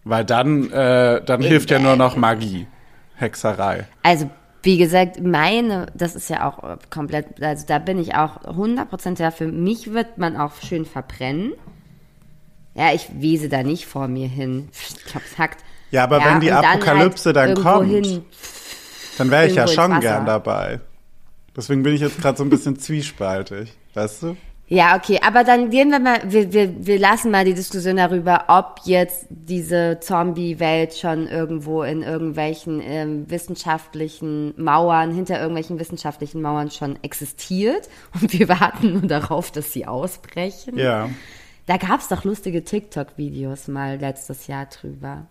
[0.04, 2.68] Weil dann, äh, dann hilft ja nur noch Magie,
[3.20, 3.86] Hexerei.
[4.04, 4.30] Also,
[4.64, 9.48] wie gesagt, meine, das ist ja auch komplett, also da bin ich auch 100% dafür.
[9.48, 11.54] Mich wird man auch schön verbrennen.
[12.76, 14.70] Ja, ich wiese da nicht vor mir hin.
[14.72, 15.64] Ich glaube, es hackt.
[15.92, 18.26] Ja, aber wenn die und Apokalypse dann irgendwo kommt, hin.
[19.18, 20.80] Dann wäre ich ja schon gern dabei.
[21.56, 24.38] Deswegen bin ich jetzt gerade so ein bisschen zwiespaltig, weißt du?
[24.72, 28.46] Ja, okay, aber dann gehen wir mal, wir, wir, wir lassen mal die Diskussion darüber,
[28.50, 36.70] ob jetzt diese Zombie-Welt schon irgendwo in irgendwelchen ähm, wissenschaftlichen Mauern, hinter irgendwelchen wissenschaftlichen Mauern
[36.70, 37.90] schon existiert
[38.22, 40.78] und wir warten nur darauf, dass sie ausbrechen.
[40.78, 41.10] Ja.
[41.66, 45.26] Da gab's doch lustige TikTok-Videos mal letztes Jahr drüber.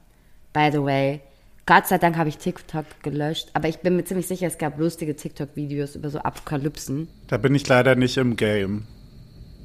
[0.53, 1.21] By the way.
[1.65, 4.81] Gott sei Dank habe ich TikTok gelöscht, aber ich bin mir ziemlich sicher, es gab
[4.81, 7.09] lustige TikTok-Videos über so Apokalypsen.
[7.29, 8.89] Da bin ich leider nicht im Game.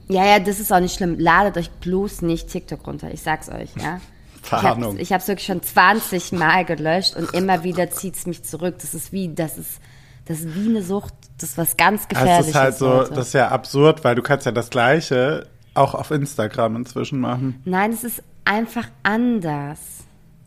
[0.08, 1.18] Ja, ja, das ist auch nicht schlimm.
[1.20, 3.12] Ladet euch bloß nicht TikTok runter.
[3.14, 4.00] Ich sag's euch, ja.
[4.46, 8.76] Ich habe hab's wirklich schon 20 Mal gelöscht und immer wieder zieht's mich zurück.
[8.82, 9.80] Das ist wie, das ist,
[10.26, 12.46] das ist wie eine Sucht, das ist was ganz Also Gefährliches.
[12.48, 13.14] es ist halt so, Leute.
[13.14, 17.62] das ist ja absurd, weil du kannst ja das Gleiche auch auf Instagram inzwischen machen.
[17.64, 19.80] Nein, es ist einfach anders.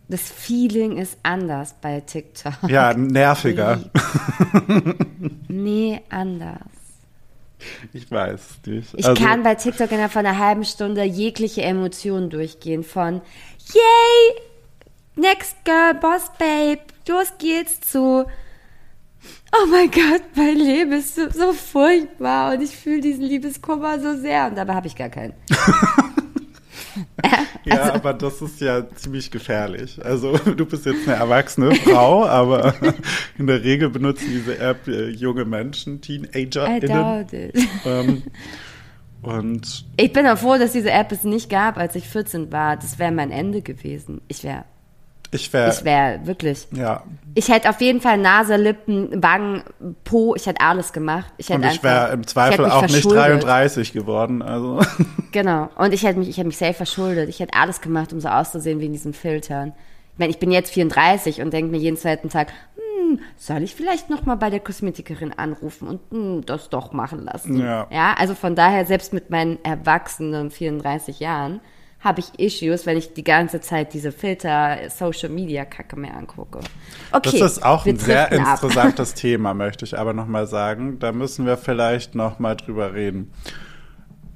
[0.08, 2.52] Das Feeling ist anders bei TikTok.
[2.68, 3.80] Ja, nerviger.
[5.48, 6.60] Nee, anders.
[7.92, 8.94] Ich weiß nicht.
[8.94, 13.22] Ich Also, kann bei TikTok innerhalb von einer halben Stunde jegliche Emotionen durchgehen von
[13.72, 14.42] Yay!
[15.16, 18.26] Next Girl, Boss Babe, los geht's zu
[19.52, 24.16] Oh mein Gott, mein Leben ist so, so furchtbar und ich fühle diesen Liebeskummer so
[24.16, 25.32] sehr und dabei habe ich gar keinen.
[27.64, 29.98] Ja, Also aber das ist ja ziemlich gefährlich.
[30.04, 32.74] Also du bist jetzt eine erwachsene Frau, aber
[33.38, 37.52] in der Regel benutzen diese App äh, junge Menschen, I TeenagerInnen.
[37.84, 38.22] Ähm,
[39.22, 42.76] und Ich bin auch froh, dass diese App es nicht gab, als ich 14 war.
[42.76, 44.20] Das wäre mein Ende gewesen.
[44.28, 44.64] Ich wäre,
[45.32, 46.68] ich wäre, ich wäre wirklich.
[46.72, 47.02] ja,
[47.34, 49.62] Ich hätte auf jeden Fall Nase, Lippen, Wangen,
[50.04, 51.32] Po, ich hätte alles gemacht.
[51.36, 53.42] Ich hätte und ich wäre im Zweifel auch nicht verschuldet.
[53.42, 54.42] 33 geworden.
[54.42, 54.80] Also
[55.32, 55.68] Genau.
[55.76, 57.28] Und ich hätte mich, ich hätte mich safe verschuldet.
[57.28, 59.72] Ich hätte alles gemacht, um so auszusehen wie in diesen Filtern.
[60.12, 63.74] Ich meine, ich bin jetzt 34 und denke mir jeden zweiten Tag, hm, soll ich
[63.74, 67.60] vielleicht noch mal bei der Kosmetikerin anrufen und hm, das doch machen lassen?
[67.60, 67.86] Ja.
[67.90, 71.60] Ja, also von daher, selbst mit meinen erwachsenen 34 Jahren,
[72.06, 76.60] habe ich Issues, wenn ich die ganze Zeit diese Filter, Social Media Kacke mir angucke.
[77.10, 77.38] Okay.
[77.40, 78.62] das ist auch ein sehr driften ab.
[78.62, 81.00] interessantes Thema, möchte ich aber nochmal sagen.
[81.00, 83.32] Da müssen wir vielleicht nochmal drüber reden.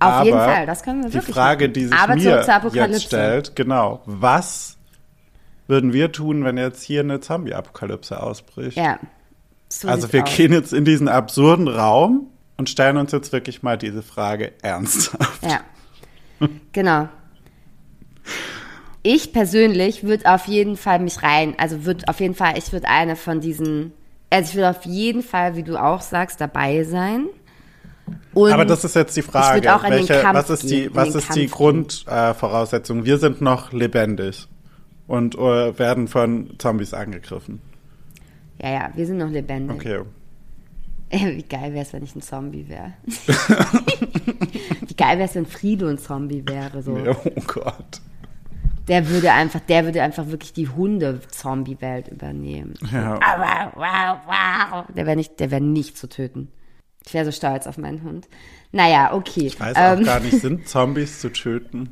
[0.00, 1.72] Auf aber jeden Fall, das können wir Die wirklich Frage, machen.
[1.74, 2.90] die sich Aber mir Apokalypse.
[2.90, 4.76] jetzt stellt, genau, was
[5.68, 8.76] würden wir tun, wenn jetzt hier eine Zombie-Apokalypse ausbricht?
[8.76, 8.98] Ja.
[9.68, 10.37] So also wir aus.
[10.37, 15.44] gehen jetzt in diesen absurden Raum und stellen uns jetzt wirklich mal diese Frage ernsthaft.
[15.44, 15.61] Ja.
[16.72, 17.09] Genau.
[19.02, 22.88] Ich persönlich würde auf jeden Fall mich rein, also würde auf jeden Fall, ich würde
[22.88, 23.92] eine von diesen,
[24.28, 27.26] also ich würde auf jeden Fall, wie du auch sagst, dabei sein.
[28.34, 33.04] Und Aber das ist jetzt die Frage, welche, was ist die, was ist die Grundvoraussetzung?
[33.04, 34.48] wir sind noch lebendig
[35.06, 37.60] und äh, werden von Zombies angegriffen.
[38.62, 39.76] ja, ja, wir sind noch lebendig.
[39.76, 40.00] Okay.
[41.10, 42.92] Wie geil wäre es, wenn ich ein Zombie wäre.
[44.86, 46.82] wie geil wäre es, wenn Frido ein Zombie wäre.
[46.82, 46.96] So.
[47.24, 48.00] Oh Gott.
[48.88, 52.74] Der würde einfach, der würde einfach wirklich die Hunde-Zombie-Welt übernehmen.
[52.92, 53.18] Ja.
[53.22, 54.84] Aber wow, wow.
[54.96, 56.48] Der wäre nicht, der wäre nicht zu töten.
[57.06, 58.28] Ich wäre so stolz auf meinen Hund.
[58.72, 59.46] Naja, okay.
[59.46, 61.88] Ich weiß Ähm, auch gar nicht, sind Zombies zu töten?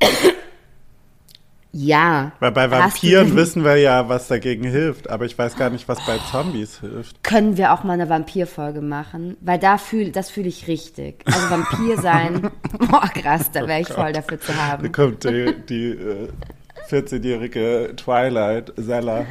[1.73, 2.33] Ja.
[2.41, 6.05] Weil bei Vampiren wissen wir ja, was dagegen hilft, aber ich weiß gar nicht, was
[6.07, 7.23] bei Zombies hilft.
[7.23, 9.37] Können wir auch mal eine Vampir-Folge machen?
[9.43, 11.23] Weil da fühl, das fühle ich richtig.
[11.27, 12.51] Also Vampir sein,
[12.91, 14.91] boah krass, da wäre ich voll dafür zu Da haben.
[14.93, 16.29] kommt die, die äh,
[16.89, 19.27] 14-jährige Twilight Zeller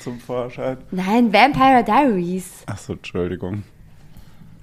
[0.00, 0.78] zum Vorschein.
[0.90, 2.62] Nein, Vampire Diaries.
[2.66, 3.64] Ach so, Entschuldigung.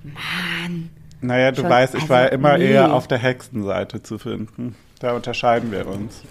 [0.03, 0.89] Mann.
[1.21, 2.71] Naja, du Schon- weißt, ich also, war immer nee.
[2.71, 4.75] eher auf der Hexenseite zu finden.
[4.99, 6.23] Da unterscheiden wir uns.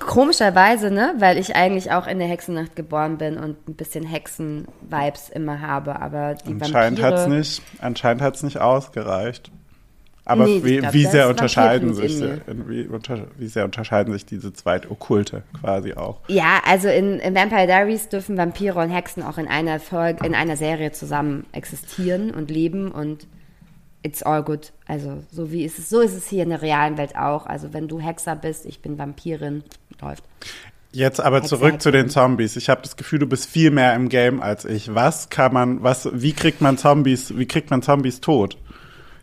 [0.00, 1.14] Komischerweise, ne?
[1.18, 6.00] Weil ich eigentlich auch in der Hexennacht geboren bin und ein bisschen Hexen-Vibes immer habe.
[6.00, 7.20] Aber die Anscheinend Vampire...
[7.20, 9.52] hat's nicht, anscheinend hat's nicht ausgereicht.
[10.30, 14.24] Aber Nee, wie, glaub, wie sehr unterscheiden sich, in wie, unter, wie sehr unterscheiden sich
[14.24, 16.20] diese zwei Okkulte quasi auch?
[16.28, 20.34] Ja, also in, in Vampire Diaries dürfen Vampire und Hexen auch in einer Folge, in
[20.34, 23.26] einer Serie zusammen existieren und leben und
[24.02, 24.72] it's all good.
[24.86, 27.46] Also so wie ist es, so ist es hier in der realen Welt auch.
[27.46, 29.64] Also wenn du Hexer bist, ich bin Vampirin,
[30.00, 30.24] läuft.
[30.92, 32.08] Jetzt aber zurück zu den.
[32.08, 32.56] Zombies.
[32.56, 34.92] Ich habe das Gefühl, du bist viel mehr im Game als ich.
[34.94, 38.56] Was kann man, was, wie kriegt man Zombies, wie kriegt man Zombies tot?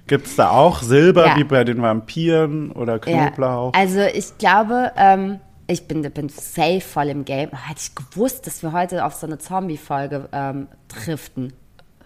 [0.07, 1.37] Gibt's da auch Silber Ja.
[1.37, 3.73] wie bei den Vampiren oder Knoblauch?
[3.73, 7.49] Ja, also ich glaube, ähm, ich bin, bin safe voll im Game.
[7.51, 11.53] Hätte ich gewusst, dass wir heute auf so eine Zombie-Folge ähm, driften.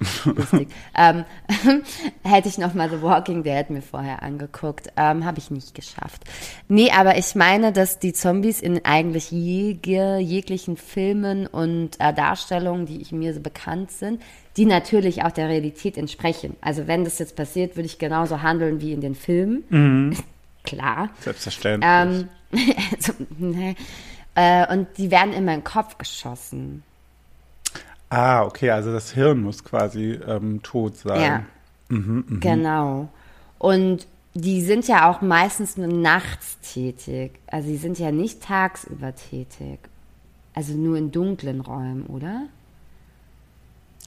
[0.26, 0.70] Lustig.
[0.98, 1.26] ähm,
[2.24, 4.90] hätte ich noch mal The Walking Dead mir vorher angeguckt.
[4.98, 6.24] Ähm, Habe ich nicht geschafft.
[6.68, 12.86] Nee, aber ich meine, dass die Zombies in eigentlich jege, jeglichen Filmen und äh, Darstellungen,
[12.86, 14.22] die ich mir so bekannt sind,
[14.58, 16.56] die natürlich auch der Realität entsprechen.
[16.62, 20.16] Also wenn das jetzt passiert, würde ich genauso handeln wie in den Filmen.
[20.64, 21.10] Klar.
[21.20, 21.90] Selbstverständlich.
[21.92, 22.30] Ähm,
[22.92, 23.76] also, nee.
[24.36, 26.84] äh, und die werden in meinen Kopf geschossen.
[28.12, 31.22] Ah, okay, also das Hirn muss quasi ähm, tot sein.
[31.22, 31.44] Ja.
[31.90, 33.10] Genau.
[33.58, 37.40] Und die sind ja auch meistens nur nachts tätig.
[37.48, 39.80] Also die sind ja nicht tagsüber tätig.
[40.54, 42.44] Also nur in dunklen Räumen, oder?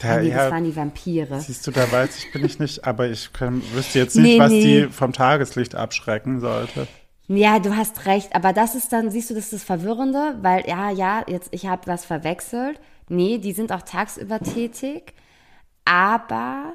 [0.01, 1.41] Da, Ah, nee, ja, das waren die Vampire.
[1.41, 4.39] siehst du, da weiß ich, bin ich nicht, aber ich kann, wüsste jetzt nicht, Nee,
[4.39, 4.63] was nee.
[4.87, 6.89] die vom Tageslicht abschrecken sollte.
[7.29, 10.67] Ja, du hast recht, aber das ist dann, siehst du, das ist das Verwirrende, weil
[10.67, 12.79] ja, ja, jetzt ich habe was verwechselt.
[13.09, 15.13] Nee, die sind auch tagsüber tätig,
[15.85, 16.75] aber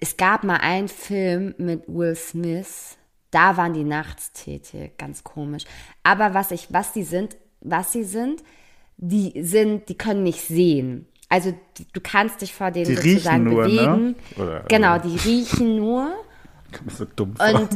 [0.00, 2.96] es gab mal einen Film mit Will Smith,
[3.30, 5.64] da waren die nachts tätig, ganz komisch.
[6.02, 8.42] Aber was ich, was die sind, was sie sind,
[8.96, 11.06] die sind, die können nicht sehen.
[11.28, 13.68] Also die, du kannst dich vor denen Die sozusagen riechen nur, ne?
[13.68, 14.16] bewegen.
[14.38, 16.12] Oder- genau, die riechen nur.
[16.88, 17.34] So dumm.
[17.38, 17.68] Und,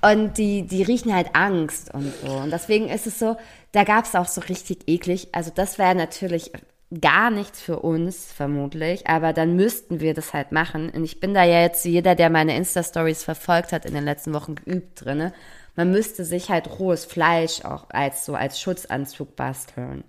[0.00, 2.32] und die, die riechen halt Angst und so.
[2.32, 3.36] Und deswegen ist es so,
[3.72, 5.28] da gab es auch so richtig eklig.
[5.32, 6.52] Also das wäre natürlich
[7.00, 9.06] gar nichts für uns, vermutlich.
[9.06, 10.90] Aber dann müssten wir das halt machen.
[10.90, 14.32] Und ich bin da ja jetzt, jeder, der meine Insta-Stories verfolgt hat, in den letzten
[14.32, 15.32] Wochen geübt drinne.
[15.76, 20.04] Man müsste sich halt rohes Fleisch auch als so als Schutzanzug basteln.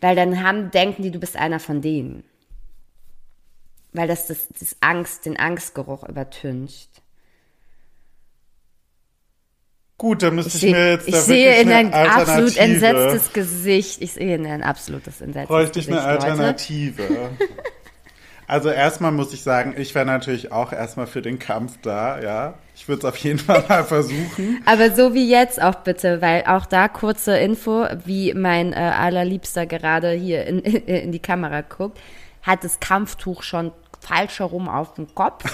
[0.00, 2.24] Weil dann haben, denken die, du bist einer von denen.
[3.92, 6.99] Weil das, das, das Angst, den Angstgeruch übertüncht.
[10.00, 12.56] Gut, dann müsste Ich, ich, mir jetzt ich da sehe wirklich in eine ein absolut
[12.56, 14.00] entsetztes Gesicht.
[14.00, 16.26] Ich sehe in ein absolutes entsetztes Bräuchte ich Gesicht, eine Leute.
[16.26, 17.02] Alternative.
[18.46, 22.54] Also erstmal muss ich sagen, ich wäre natürlich auch erstmal für den Kampf da, ja.
[22.74, 24.60] Ich würde es auf jeden Fall mal versuchen.
[24.66, 29.66] Aber so wie jetzt auch bitte, weil auch da kurze Info, wie mein äh, allerliebster
[29.66, 32.00] gerade hier in, in die Kamera guckt,
[32.42, 35.44] hat das Kampftuch schon falsch herum auf dem Kopf,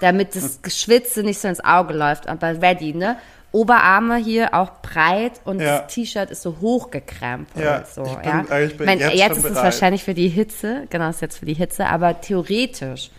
[0.00, 2.26] damit das Geschwitze nicht so ins Auge läuft.
[2.26, 3.18] Aber ready, ne?
[3.56, 5.78] Oberarme hier auch breit und Ja.
[5.80, 7.64] das T-Shirt ist so hochgekrempelt.
[7.64, 8.60] Ja, so, ich bin- ja.
[8.60, 11.46] ich bin Mein, jetzt jetzt ist es wahrscheinlich für die Hitze, genau, ist jetzt für
[11.46, 13.10] die Hitze, aber theoretisch,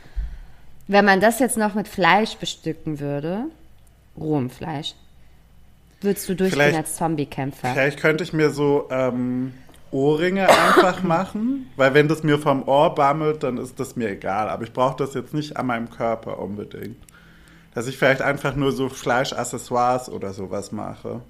[0.88, 3.46] wenn man das jetzt noch mit Fleisch bestücken würde,
[4.18, 4.94] rohem Fleisch,
[6.02, 7.70] würdest du durchgehen Vielleicht- als Zombie-Kämpfer.
[7.74, 9.54] Vielleicht könnte ich mir so ähm,
[9.92, 14.50] Ohrringe einfach machen, weil wenn das mir vom Ohr bammelt, dann ist das mir egal.
[14.50, 16.98] Aber ich brauche das jetzt nicht an meinem Körper unbedingt.
[17.78, 21.22] Dass ich vielleicht einfach nur so Fleischaccessoires oder sowas mache.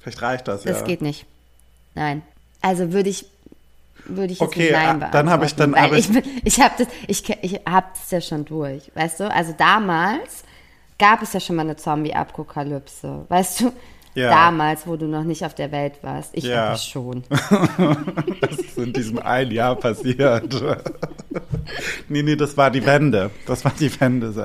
[0.00, 0.84] Vielleicht reicht das, Das ja.
[0.84, 1.26] geht nicht.
[1.94, 2.22] Nein.
[2.60, 3.24] Also würde ich
[4.04, 6.74] würde ich jetzt Okay, Nein ah, dann hab ich- dann hab ich- ich ich habe
[6.76, 9.30] das ich ich habe das ja schon durch, weißt du?
[9.30, 10.42] Also damals
[10.98, 13.72] gab es ja schon mal eine Zombie-Apokalypse, weißt du?
[14.16, 14.30] Ja.
[14.30, 16.30] Damals, wo du noch nicht auf der Welt warst.
[16.32, 16.68] Ich Ja.
[16.68, 17.22] aber schon.
[18.40, 20.54] Das ist in diesem einen Jahr passiert.
[22.08, 23.30] nee, nee, das war die Wende.
[23.46, 24.32] Das war die Wende.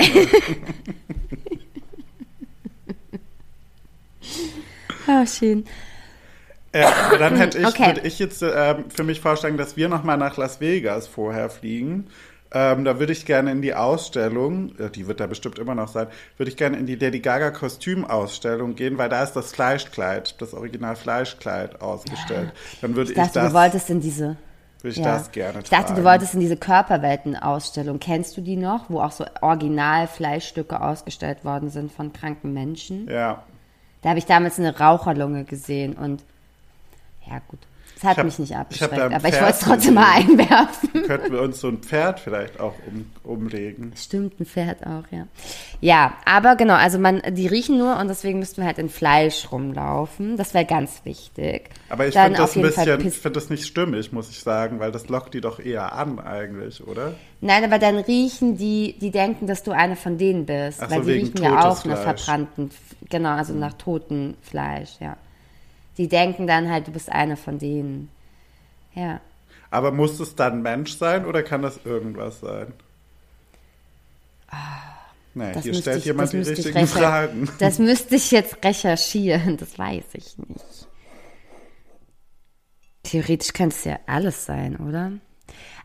[5.08, 5.66] Ah, schön.
[6.74, 7.88] Aber dann hätte ich, Okay.
[7.88, 12.08] würde ich jetzt ähm, für mich vorschlagen, dass wir nochmal nach Las Vegas vorher fliegen.
[12.54, 15.88] Ähm, da würde ich gerne in die Ausstellung, ja, die wird da bestimmt immer noch
[15.88, 20.42] sein, würde ich gerne in die Lady Gaga Kostümausstellung gehen, weil da ist das Fleischkleid,
[20.42, 22.52] das Original Fleischkleid ausgestellt.
[22.82, 24.38] Dann würde Ich ich, dachte, das, du wolltest in diese
[24.82, 25.14] würde ich Ja.
[25.14, 28.00] das gerne Ich dachte, du wolltest in diese Körperwelten-Ausstellung.
[28.00, 33.08] Kennst du die noch, wo auch so Original-Fleischstücke ausgestellt worden sind von kranken Menschen?
[33.08, 33.44] Ja.
[34.02, 36.24] Da habe ich damals eine Raucherlunge gesehen und
[37.28, 37.60] ja gut,
[38.02, 40.12] es hat Ich hab- mich nicht ich abgeschreckt, ein aber ich wollte es trotzdem mal
[40.16, 41.04] einwerfen.
[41.06, 43.94] Könnten wir uns so ein Pferd vielleicht auch um, umlegen.
[43.96, 45.28] Stimmt, ein Pferd auch, ja.
[45.82, 49.52] Ja, aber genau, also man, die riechen nur und deswegen müssten wir halt in Fleisch
[49.52, 50.36] rumlaufen.
[50.36, 51.70] Das wäre ganz wichtig.
[51.90, 54.92] Aber ich finde das ein bisschen, ich finde das nicht stimmig, muss ich sagen, weil
[54.92, 57.14] das lockt die doch eher an eigentlich, oder?
[57.42, 60.80] Nein, aber dann riechen die, die denken, dass du eine von denen bist.
[60.82, 62.06] Ach weil so, die riechen ja auch nach Fleisch.
[62.08, 62.16] Hm.
[62.48, 62.72] verbrannten,
[63.10, 65.18] genau, also nach totem Fleisch, ja.
[66.02, 68.10] Die denken dann halt, du bist eine von denen.
[68.96, 69.22] Ja.
[69.70, 72.74] Aber muss es dann Mensch sein oder kann das irgendwas sein?
[75.36, 77.48] Nee, Ah, Das hier stellt ich- jemand die richtigen Fragen.
[77.60, 80.88] Das müsste ich jetzt recherchieren, das weiß ich nicht.
[83.04, 85.12] Theoretisch könnte es ja alles sein, oder?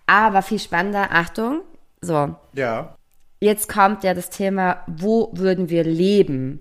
[0.07, 1.61] Aber viel spannender, Achtung,
[2.01, 2.97] so, Ja,
[3.41, 6.61] jetzt kommt ja das Thema, wo würden wir leben?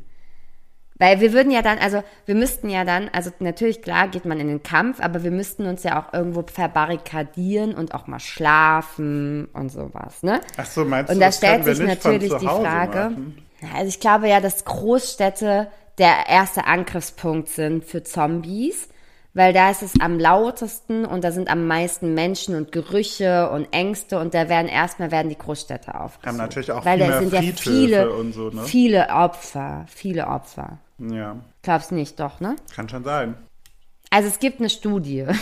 [0.97, 4.39] Weil wir würden ja dann, also wir müssten ja dann, also natürlich klar geht man
[4.39, 9.49] in den Kampf, aber wir müssten uns ja auch irgendwo verbarrikadieren und auch mal schlafen
[9.53, 10.39] und sowas, ne?
[10.55, 13.45] ach so, meinst Und du, da das können stellt sich natürlich die Frage, machen?
[13.75, 18.87] also ich glaube ja, dass Großstädte der erste Angriffspunkt sind für Zombies,
[19.33, 23.67] weil da ist es am lautesten und da sind am meisten Menschen und Gerüche und
[23.73, 26.25] Ängste und da werden erstmal werden die Großstädte aufgesucht.
[26.25, 28.63] Haben natürlich auch weil da sind ja viele, und so, ne?
[28.63, 30.79] viele Opfer, viele Opfer.
[30.98, 32.56] Ja, Glaubst nicht, doch, ne?
[32.73, 33.35] kann schon sein.
[34.10, 35.25] Also es gibt eine Studie.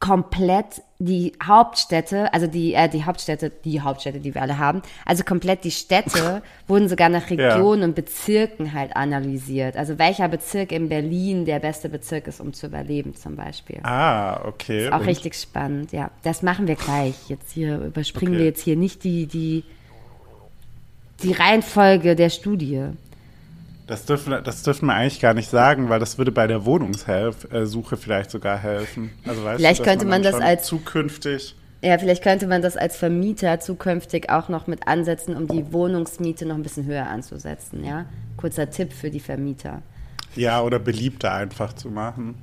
[0.00, 5.24] komplett die Hauptstädte, also die, äh, die Hauptstädte, die Hauptstädte, die wir alle haben, also
[5.24, 9.76] komplett die Städte wurden sogar nach Regionen und Bezirken halt analysiert.
[9.76, 13.80] Also welcher Bezirk in Berlin der beste Bezirk ist, um zu überleben zum Beispiel.
[13.82, 14.88] Ah, okay.
[14.90, 16.10] Auch Und- richtig spannend, ja.
[16.22, 17.14] Das machen wir gleich.
[17.28, 18.38] Jetzt hier überspringen Okay.
[18.40, 19.64] wir jetzt hier nicht die, die,
[21.22, 22.84] die Reihenfolge der Studie.
[23.90, 27.96] Das dürfen, das dürfen wir eigentlich gar nicht sagen, weil das würde bei der Wohnungssuche
[27.96, 29.10] vielleicht sogar helfen.
[29.26, 31.56] Also weißt Vielleicht du, könnte man dann das als- zukünftig.
[31.82, 36.46] Ja, vielleicht könnte man das als Vermieter zukünftig auch noch mit ansetzen, um die Wohnungsmiete
[36.46, 38.04] noch ein bisschen höher anzusetzen, ja?
[38.36, 39.82] Kurzer Tipp für die Vermieter.
[40.36, 42.36] Ja, oder beliebter einfach zu machen.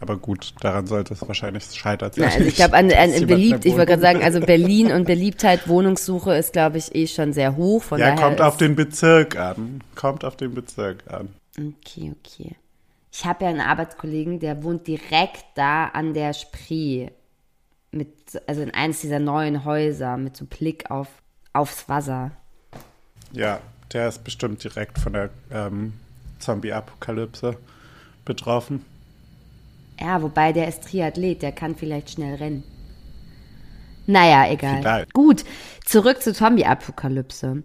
[0.00, 2.14] Aber gut, daran sollte es wahrscheinlich scheitert.
[2.16, 5.66] Na, also ich glaube, an, an beliebt, ich wollte gerade sagen, also Berlin und Beliebtheit,
[5.68, 7.82] Wohnungssuche ist, glaube ich, eh schon sehr hoch.
[7.82, 9.80] Von Ja, kommt auf den Bezirk an.
[9.96, 11.30] Kommt auf den Bezirk an.
[11.56, 12.54] Okay, okay.
[13.10, 17.08] Ich habe ja einen Arbeitskollegen, der wohnt direkt da an der Spree.
[17.90, 18.08] Mit,
[18.46, 21.08] also in eines dieser neuen Häuser mit so Blick auf,
[21.52, 22.30] aufs Wasser.
[23.32, 23.60] Ja,
[23.92, 25.94] der ist bestimmt direkt von der ähm,
[26.38, 27.56] Zombie-Apokalypse
[28.24, 28.84] betroffen.
[30.00, 32.62] Ja, wobei der ist Triathlet, der kann vielleicht schnell rennen.
[34.06, 34.80] Naja, egal.
[34.80, 35.12] Vielleicht.
[35.12, 35.44] Gut,
[35.84, 37.62] zurück zur Zombie-Apokalypse.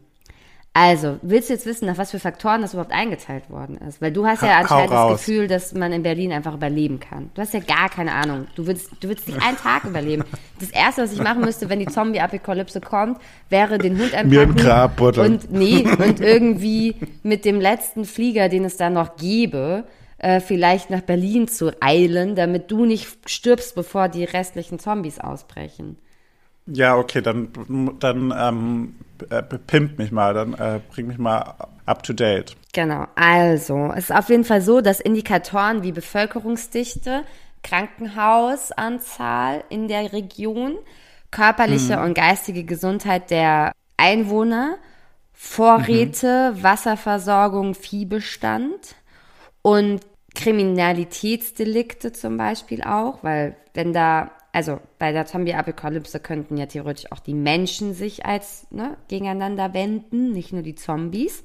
[0.76, 4.02] Also, willst du jetzt wissen, nach was für Faktoren das überhaupt eingeteilt worden ist?
[4.02, 5.12] Weil du hast ja anscheinend das.
[5.12, 7.30] Gefühl, dass man in Berlin einfach überleben kann.
[7.36, 8.48] Du hast ja gar keine Ahnung.
[8.56, 10.24] Du willst, du willst nicht einen Tag überleben.
[10.60, 13.20] Das Erste, was ich machen müsste, wenn die Zombie-Apokalypse kommt,
[13.50, 15.34] wäre den Hund Mir ein einpacken Grab buddeln.
[15.34, 19.84] und nee, und irgendwie mit dem letzten Flieger, den es da noch gäbe,
[20.24, 25.98] äh, vielleicht nach Berlin zu eilen, damit du nicht stirbst, bevor die restlichen Zombies ausbrechen.
[26.66, 27.50] Ja, okay, dann,
[28.00, 28.96] dann ähm,
[29.30, 31.56] äh, pimp mich mal, dann äh, bring mich mal
[31.86, 32.56] up to date.
[32.72, 37.26] Genau, also es ist auf jeden Fall so, dass Indikatoren wie Bevölkerungsdichte,
[37.62, 40.78] Krankenhausanzahl in der Region,
[41.32, 44.78] körperliche und geistige Gesundheit der Einwohner,
[45.34, 48.96] Vorräte, Wasserversorgung, Viehbestand
[49.62, 50.00] und
[50.36, 57.20] Kriminalitätsdelikte zum Beispiel auch, weil wenn da, also bei der Zombie-Apokalypse könnten ja theoretisch auch
[57.20, 61.44] die Menschen sich als ne, gegeneinander wenden, nicht nur die Zombies.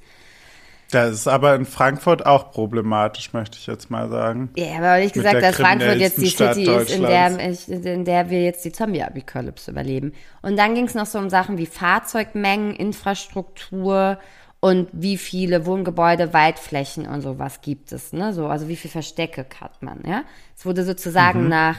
[0.91, 4.51] Das ist aber in Frankfurt auch problematisch, möchte ich jetzt mal sagen.
[4.57, 8.05] Ja, aber Mit gesagt, dass Frankfurt jetzt die kriminellsten City Stadt ist, in der, in
[8.07, 10.15] der wir jetzt die Zombie-Apokalypse überleben.
[10.41, 14.19] Und dann ging es noch so um Sachen wie Fahrzeugmengen, Infrastruktur
[14.61, 18.13] und wie viele Wohngebäude, Waldflächen und sowas gibt es.
[18.13, 18.33] Ne?
[18.33, 20.03] So, also wie viele Verstecke hat man.
[20.07, 20.25] Ja?
[20.57, 21.77] Es wurde sozusagen nach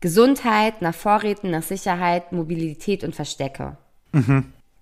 [0.00, 3.76] Gesundheit, nach Vorräten, nach Sicherheit, Mobilität und Verstecke.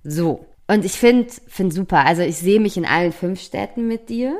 [0.04, 0.46] So.
[0.66, 2.04] Und ich finde find super.
[2.06, 4.38] Also ich sehe mich in allen fünf Städten mit dir.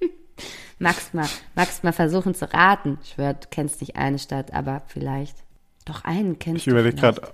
[0.78, 2.98] Magst mal, magst mal versuchen zu raten.
[3.02, 5.36] Ich schwör, du kennst nicht eine Stadt, aber vielleicht.
[5.84, 6.70] Doch einen kennst Ich du.
[6.70, 7.20] überlege vielleicht.
[7.20, 7.32] gerade,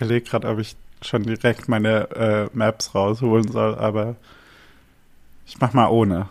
[0.00, 4.16] überleg grad, ob ich schon direkt meine äh, Maps rausholen soll, aber
[5.46, 6.28] ich mach mal ohne.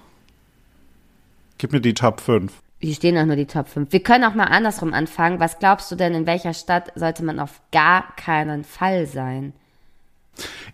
[1.58, 2.52] Gib mir die Top 5.
[2.80, 3.92] Hier stehen auch nur die Top 5.
[3.92, 5.40] Wir können auch mal andersrum anfangen.
[5.40, 9.54] Was glaubst du denn, in welcher Stadt sollte man auf gar keinen Fall sein?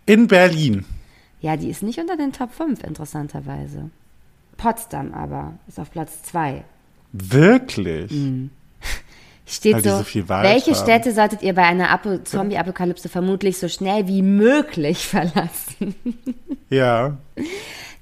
[0.04, 0.84] In Berlin.
[1.40, 3.90] Ja, die ist nicht unter den Top 5, interessanterweise.
[4.56, 6.64] Potsdam aber ist auf Platz 2.
[7.12, 8.12] Wirklich?
[9.48, 10.82] Steht so, so welche haben.
[10.82, 15.94] Städte solltet ihr bei einer Apo- Zombie-Apokalypse vermutlich so schnell wie möglich verlassen?
[16.68, 17.16] Ja.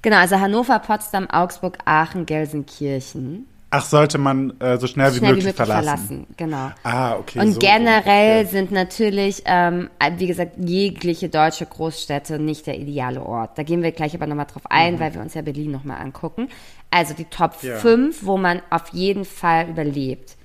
[0.01, 3.45] Genau, also Hannover, Potsdam, Augsburg, Aachen, Gelsenkirchen.
[3.71, 6.27] Ach, sollte man äh, so schnell wie Schnell möglich, verlassen.
[6.37, 6.71] Genau.
[6.83, 7.39] Ah, okay.
[7.39, 7.59] Und so.
[7.59, 8.49] generell Okay.
[8.51, 13.57] sind natürlich, ähm, wie gesagt, jegliche deutsche Großstädte nicht der ideale Ort.
[13.57, 16.47] Da gehen wir gleich aber nochmal drauf ein, weil wir uns ja Berlin nochmal angucken.
[16.89, 17.69] Also die Top Mhm.
[17.69, 17.75] Ja.
[17.77, 20.37] 5, wo man auf jeden Fall überlebt.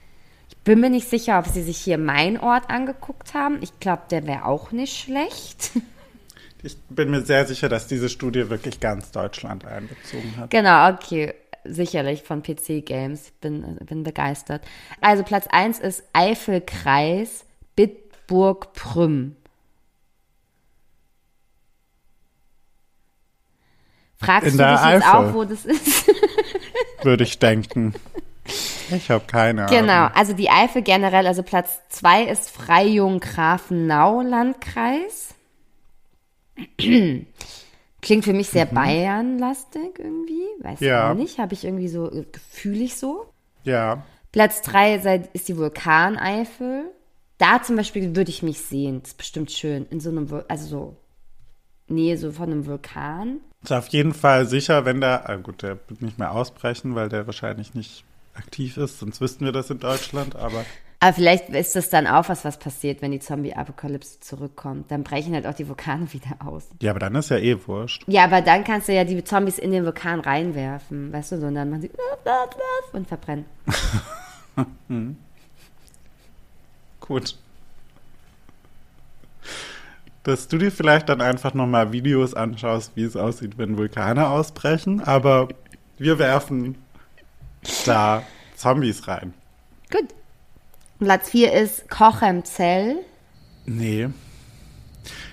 [0.65, 3.59] Bin mir nicht sicher, ob sie sich hier mein Ort angeguckt haben.
[3.63, 5.71] Ich glaube, der wäre auch nicht schlecht.
[6.63, 10.51] Ich bin mir sehr sicher, dass diese Studie wirklich ganz Deutschland einbezogen hat.
[10.51, 11.33] Genau, okay.
[11.65, 13.33] Sicherlich von PC Games.
[13.41, 14.63] Bin, bin begeistert.
[15.01, 17.47] Also Platz 1 ist Eifelkreis,
[17.77, 19.37] Bitburg, Prüm.
[24.19, 25.31] Fragst In du dich jetzt Eifel.
[25.31, 26.13] auch, wo das ist?
[27.03, 27.95] Würde ich denken.
[28.91, 29.81] Ich habe keine Ahnung.
[29.81, 35.35] genau, also die Eifel generell, also Platz 2 ist Freyung-Grafenau-Landkreis.
[38.03, 40.43] Klingt für mich sehr Bayern-lastig irgendwie.
[40.61, 41.11] Weiß Ja.
[41.11, 41.39] auch nicht.
[41.39, 43.27] Habe ich irgendwie so, äh, fühle ich so.
[43.65, 44.03] Ja.
[44.33, 46.85] Platz drei sei- ist die Vulkaneifel.
[47.39, 49.01] Da zum Beispiel würde ich mich sehen.
[49.03, 49.87] Das ist bestimmt schön.
[49.91, 50.97] In so einem, also so
[51.89, 53.39] Nähe so von einem Vulkan.
[53.63, 57.09] Ist auf jeden Fall sicher, wenn der, ah gut, der wird nicht mehr ausbrechen, weil
[57.09, 58.05] der wahrscheinlich nicht
[58.35, 60.65] aktiv ist, sonst wüssten wir das in Deutschland, aber
[61.01, 64.91] Aber vielleicht ist das dann auch was, was passiert, wenn die Zombie-Apokalypse zurückkommt.
[64.91, 66.69] Dann brechen halt auch die Vulkane wieder aus.
[66.83, 68.05] ja, aber dann ist ja eh wurscht.
[68.07, 71.47] Ja, aber dann kannst du ja die Zombies in den Vulkan reinwerfen, weißt du, so,
[71.47, 71.91] und dann machen sie
[72.93, 73.45] und verbrennen.
[77.01, 77.37] Gut.
[80.23, 85.01] Dass du dir vielleicht dann einfach nochmal Videos anschaust, wie es aussieht, wenn Vulkane ausbrechen,
[85.01, 85.49] aber
[85.97, 86.77] wir werfen
[87.87, 88.23] da
[88.57, 89.35] Zombies rein.
[89.91, 90.09] Gut.
[90.99, 92.97] Platz 4 ist Kochemzell.
[93.67, 94.09] Nee.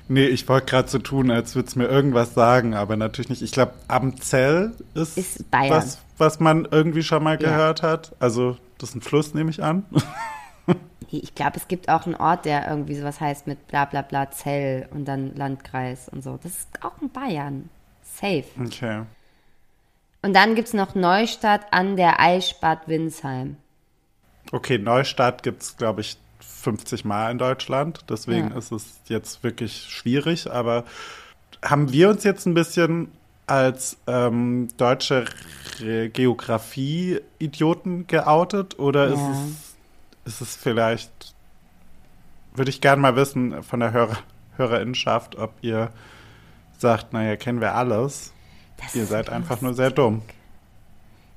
[0.07, 3.41] Nee, ich wollte gerade so tun, als würde es mir irgendwas sagen, aber natürlich nicht.
[3.41, 7.49] Ich glaube, Amzell ist, Ist was, was man irgendwie schon mal Ja.
[7.49, 8.15] gehört hat.
[8.19, 9.85] Also, das ist ein Fluss, nehme ich an.
[11.09, 14.29] Ich glaube, es gibt auch einen Ort, der irgendwie sowas heißt mit bla bla bla
[14.29, 16.37] Zell und dann Landkreis und so.
[16.43, 17.69] Das ist auch in Bayern.
[18.03, 18.43] Safe.
[18.61, 19.03] Okay.
[20.27, 23.55] Und dann gibt es noch Neustadt an der Eichbad Winsheim.
[24.51, 28.01] Okay, Neustadt gibt es, glaube ich, 50 Mal in Deutschland.
[28.09, 28.57] Deswegen Ja.
[28.57, 30.51] ist es jetzt wirklich schwierig.
[30.51, 30.83] Aber
[31.63, 33.09] haben wir uns jetzt ein bisschen
[33.45, 35.23] als ähm, deutsche
[35.79, 38.77] Geografie-Idioten geoutet?
[38.79, 39.31] Oder ist, Ja.
[40.25, 41.35] es, ist es vielleicht,
[42.53, 44.17] würde ich gerne mal wissen von der Hörer,
[44.57, 45.89] Hörerinnenschaft, ob ihr
[46.77, 48.33] sagt, naja, kennen wir alles.
[48.77, 50.21] Das Ihr seid einfach nur sehr dumm.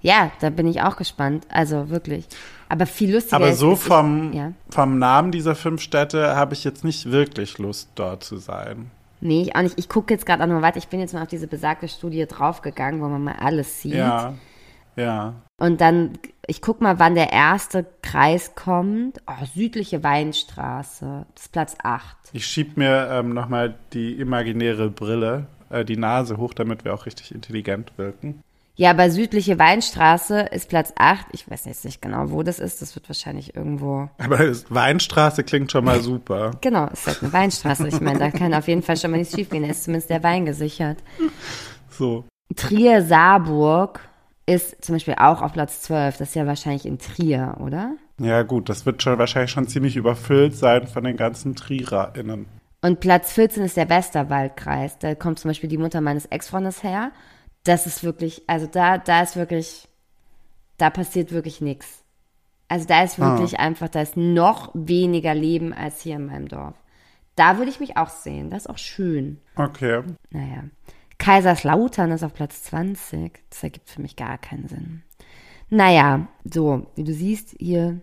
[0.02, 1.46] Ja, da bin ich auch gespannt.
[1.50, 2.26] Also wirklich.
[2.68, 4.52] Aber viel lustiger Aber so ist vom, Ich, ja.
[4.70, 8.90] vom Namen dieser fünf Städte habe ich jetzt nicht wirklich Lust, dort zu sein.
[9.20, 9.78] Nee, ich auch nicht.
[9.78, 10.78] Ich gucke jetzt gerade auch noch weiter.
[10.78, 13.94] Ich bin jetzt mal auf diese besagte Studie draufgegangen, wo man mal alles sieht.
[13.94, 14.34] Ja,
[14.96, 15.34] ja.
[15.58, 16.12] Und dann,
[16.46, 19.20] ich guck mal, wann der erste Kreis kommt.
[19.26, 21.26] Oh, südliche Weinstraße.
[21.34, 22.16] Das ist Platz 8.
[22.32, 27.06] Ich schieb mir ähm, nochmal die imaginäre Brille, äh, die Nase hoch, damit wir auch
[27.06, 28.42] richtig intelligent wirken.
[28.76, 31.26] Ja, aber südliche Weinstraße ist Platz 8.
[31.32, 32.80] Ich weiß jetzt nicht genau, wo das ist.
[32.80, 34.08] Das wird wahrscheinlich irgendwo.
[34.16, 36.52] Aber es- Weinstraße klingt schon mal super.
[36.62, 37.88] Genau, ist halt eine Weinstraße.
[37.88, 39.64] Ich meine, da kann auf jeden Fall schon mal nichts schiefgehen.
[39.64, 40.96] Da ist zumindest der Wein gesichert.
[41.90, 42.24] So.
[42.56, 44.00] Trier-Saarburg
[44.46, 46.16] ist zum Beispiel auch auf Platz 12.
[46.18, 47.92] Das ist ja wahrscheinlich in Trier, oder?
[48.18, 52.46] Ja, gut, das wird schon wahrscheinlich schon ziemlich überfüllt sein von den ganzen TriererInnen.
[52.82, 54.98] Und Platz 14 ist der Westerwaldkreis.
[54.98, 57.12] Da kommt zum Beispiel die Mutter meines Ex-Freundes her.
[57.64, 59.88] Das ist wirklich, also da, da ist wirklich,
[60.78, 62.02] da passiert wirklich nichts.
[62.68, 66.74] Also da ist wirklich einfach, da ist noch weniger Leben als hier in meinem Dorf.
[67.34, 68.48] Da würde ich mich auch sehen.
[68.48, 69.40] Das ist auch schön.
[69.56, 70.02] Okay.
[70.30, 70.64] Naja.
[71.18, 73.40] Kaiserslautern ist auf Platz 20.
[73.50, 75.02] Das ergibt für mich gar keinen Sinn.
[75.68, 78.00] Naja, so, wie du siehst, hier,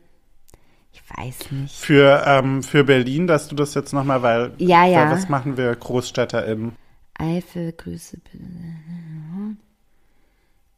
[1.04, 1.76] ich weiß nicht.
[1.76, 5.12] Für, ähm, für Berlin, dass du das jetzt nochmal, weil Ja, ja.
[5.12, 6.76] was machen wir GroßstädterInnen?
[7.20, 8.18] Eifel, Grüße.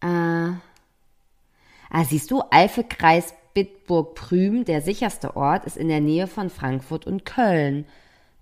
[0.02, 7.06] Äh, ah, siehst du, Eifelkreis Bitburg-Prüm, der sicherste Ort, ist in der Nähe von Frankfurt
[7.08, 7.86] und Köln.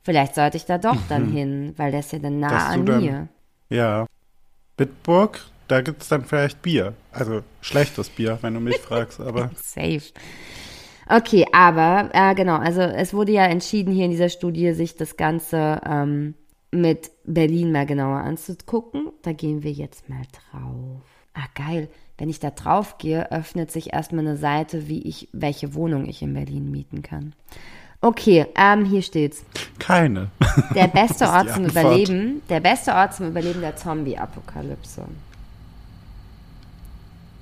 [0.04, 2.86] Vielleicht sollte ich da doch dann hin, weil der ist ja dann nah Dass an
[2.86, 3.28] dann- mir.
[3.70, 4.06] Ja.
[4.78, 6.94] Bitburg, da gibt es dann vielleicht Bier.
[7.12, 10.02] Also schlechtes Bier, wenn du mich fragst, aber Safe.
[11.10, 15.18] Okay, aber äh, genau, also es wurde ja entschieden hier in dieser Studie, sich das
[15.18, 16.34] Ganze ähm,
[16.72, 19.12] mit Berlin mal genauer anzugucken.
[19.22, 21.02] Da gehen wir jetzt mal drauf.
[21.34, 21.88] Ah, geil.
[22.18, 26.22] Wenn ich da drauf gehe, öffnet sich erstmal eine Seite, wie ich, welche Wohnung ich
[26.22, 27.34] in Berlin mieten kann.
[28.02, 29.44] Okay, ähm, hier steht's.
[29.80, 30.30] keine.
[30.76, 31.86] Der beste ist Ort zum Antwort.
[31.86, 35.04] Überleben, der beste Ort zum Überleben der Zombie-Apokalypse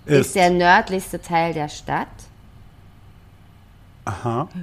[0.05, 2.07] ist der nördlichste Teil der Stadt.
[4.06, 4.47] Aha.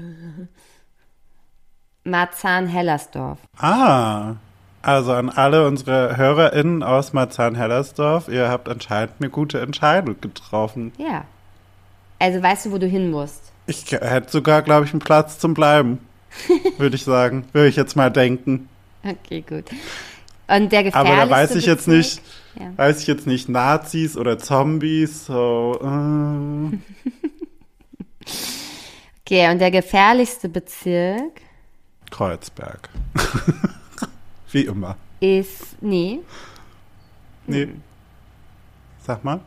[2.05, 3.38] Marzahn-Hellersdorf.
[3.59, 4.34] Ah.
[4.84, 10.90] Also an alle unsere HörerInnen aus Marzahn-Hellersdorf, ihr habt anscheinend eine gute Entscheidung getroffen.
[10.99, 11.24] Ja.
[12.18, 13.53] Also weißt du, wo du hin musst?
[13.66, 16.01] Ich hätte sogar, glaube ich, einen Platz zum Bleiben.
[16.78, 17.45] Würde ich sagen.
[17.53, 18.68] Würde ich jetzt mal denken.
[19.05, 19.66] Okay, gut.
[20.49, 22.20] Und der gefährlichste Aber da weiß ich jetzt Bezirk- nicht,
[22.59, 22.72] Ja.
[22.76, 26.76] weiß ich jetzt nicht Nazis oder Zombies, so, äh,
[29.33, 31.41] Okay, und der gefährlichste Bezirk
[32.11, 32.91] Kreuzberg.
[34.51, 34.99] Wie immer.
[35.20, 36.20] ist, nee,
[37.47, 37.68] Nee.
[39.01, 39.41] Sag mal.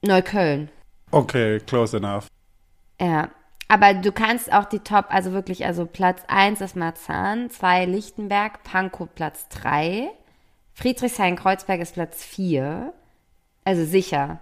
[0.00, 0.70] Neukölln.
[1.10, 2.28] Okay, close enough.
[2.98, 3.28] Ja.
[3.68, 8.62] Aber du kannst auch die Top, also wirklich, also Platz 1 ist Marzahn, 2 Lichtenberg,
[8.62, 10.08] Pankow Platz 3,
[10.72, 12.94] Friedrichshain-Kreuzberg ist Platz 4.
[13.66, 14.38] Also sicher.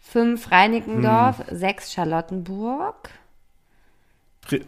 [0.00, 1.56] 5 Reinickendorf, Hm.
[1.56, 3.08] 6 Charlottenburg.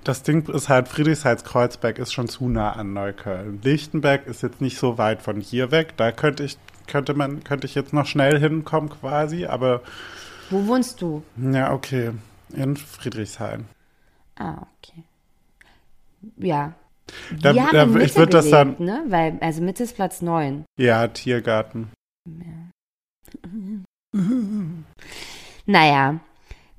[0.05, 3.61] Das Ding ist halt, Friedrichshain-Kreuzberg ist schon zu nah an Neukölln.
[3.63, 5.95] Lichtenberg ist jetzt nicht so weit von hier weg.
[5.97, 6.57] Da könnte ich,
[6.87, 9.83] könnte man, könnte ich jetzt noch schnell hinkommen quasi, aber
[10.51, 11.23] Wo wohnst du?
[11.37, 12.13] ja, okay.
[12.55, 13.67] In Friedrichshain.
[14.37, 15.03] Ah, okay.
[16.39, 16.73] Ja.
[17.41, 19.05] Da- Wir haben da- in Mitte ich würd das gelebt, ne?
[19.09, 20.65] Weil, also Mitte ist Platz 9.
[20.79, 21.91] Ja, Tiergarten.
[25.69, 26.21] Naja,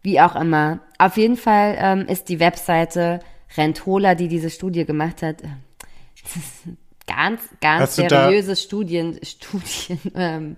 [0.08, 0.80] wie auch immer.
[0.98, 3.20] Auf jeden Fall ähm, ist die Webseite
[3.58, 10.56] Rentola, die diese Studie gemacht hat, äh, ein ganz, ganz Hast seriöses Studien, Studien, ähm,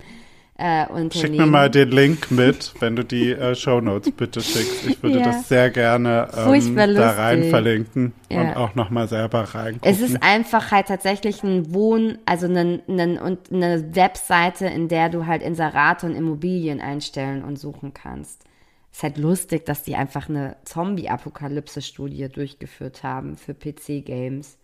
[0.55, 0.85] äh.
[1.11, 4.85] Schick mir mal den Link mit, wenn du die äh, Shownotes bitte schickst.
[4.87, 5.23] Ich würde Ja.
[5.23, 8.57] das sehr gerne ähm, da rein verlinken und Ja.
[8.57, 9.89] auch nochmal selber reingucken.
[9.89, 15.09] Es ist einfach halt tatsächlich ein Wohn, also eine, eine, und eine Webseite, in der
[15.09, 18.43] du halt Inserate und Immobilien einstellen und suchen kannst.
[18.91, 24.57] Ist halt lustig, dass die einfach eine Zombie-Apokalypse-Studie durchgeführt haben für PC-Games,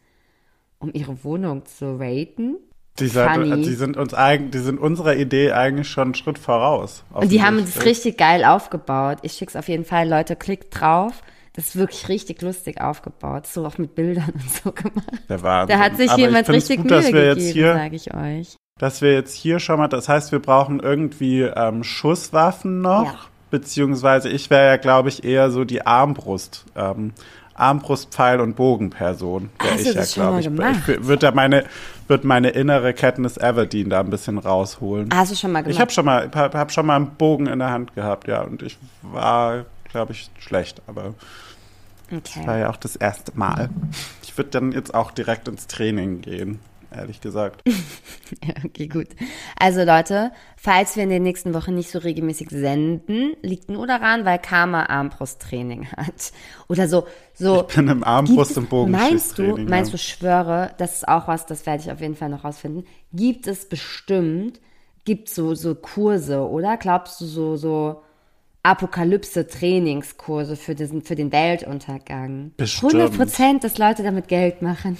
[0.79, 2.57] um ihre Wohnung zu raten.
[2.99, 3.61] die, sind, funny.
[3.61, 7.03] die sind uns eigen, die sind unserer Idee eigentlich schon einen Schritt voraus.
[7.11, 9.19] Und die haben das richtig geil aufgebaut.
[9.21, 11.21] Ich schick's auf jeden Fall, Leute, klickt drauf.
[11.53, 13.47] Das ist wirklich richtig lustig aufgebaut.
[13.47, 15.21] So auch mit Bildern und so gemacht.
[15.29, 15.77] Der Wahnsinn.
[15.77, 18.57] Da hat sich Aber jemand richtig gut, Mühe dass wir gegeben, hier, sage ich euch.
[18.77, 23.19] dass wir jetzt hier schon mal, das heißt, wir brauchen irgendwie ähm, Schusswaffen noch, Ja.
[23.59, 27.13] Beziehungsweise ich wäre ja, glaube ich, eher so die Armbrust, ähm,
[27.53, 29.49] Armbrust, Pfeil und Bogenperson.
[29.59, 30.47] Wäre ich ja, das glaube ich.
[30.47, 31.63] Ich würde da meine,
[32.09, 35.09] würde meine innere Katniss Everdeen da ein bisschen rausholen.
[35.13, 35.73] Hast du schon mal gemacht?
[35.73, 38.41] Ich habe schon mal, hab, hab schon mal einen Bogen in der Hand gehabt, ja,
[38.41, 41.13] und ich war, glaube ich, schlecht, aber
[42.11, 42.45] okay.
[42.45, 43.69] war ja auch das erste Mal.
[44.21, 46.59] Ich würde dann jetzt auch direkt ins Training gehen,
[46.95, 47.61] ehrlich gesagt.
[48.43, 49.09] Ja, okay, gut.
[49.59, 54.25] Also Leute, falls wir in den nächsten Wochen nicht so regelmäßig senden, liegt nur daran,
[54.25, 56.31] weil Karma Armbrusttraining hat.
[56.67, 57.05] Oder so,
[57.35, 57.65] so.
[57.69, 59.97] Ich bin im Armbrust- und es- Meinst du, Bogenschießtraining, meinst ja.
[59.97, 62.85] du, schwöre, das ist auch was, das werde ich auf jeden Fall noch rausfinden.
[63.13, 64.59] Gibt es bestimmt,
[65.05, 66.77] gibt so, so Kurse, oder?
[66.77, 68.01] Glaubst du, so, so
[68.63, 72.51] Apokalypse-Trainingskurse für diesen, für den Weltuntergang?
[72.57, 72.93] Bestimmt.
[72.95, 74.97] 100 Prozent, dass Leute damit Geld machen.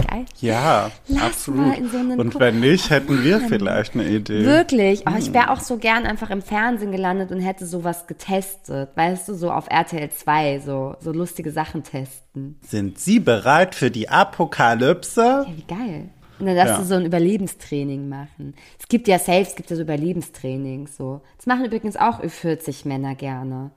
[0.00, 0.24] Wie geil.
[0.40, 1.76] Ja, Lass absolut.
[1.90, 4.44] so und wenn nicht, hätten wir vielleicht eine Idee.
[4.44, 5.02] Wirklich.
[5.06, 5.18] Oh, Hm.
[5.18, 8.90] ich wäre auch so gern einfach im Fernsehen gelandet und hätte sowas getestet.
[8.94, 12.58] Weißt du, so auf RTL 2, so, so lustige Sachen testen.
[12.66, 15.20] Sind Sie bereit für die Apokalypse?
[15.20, 16.08] Ja, wie geil.
[16.38, 16.78] Und dann darfst Ja.
[16.80, 18.54] du so ein Überlebenstraining machen.
[18.78, 21.20] Es gibt ja safe, es gibt ja so Überlebenstrainings, so.
[21.36, 23.70] Das machen übrigens auch Ü40-Männer gerne.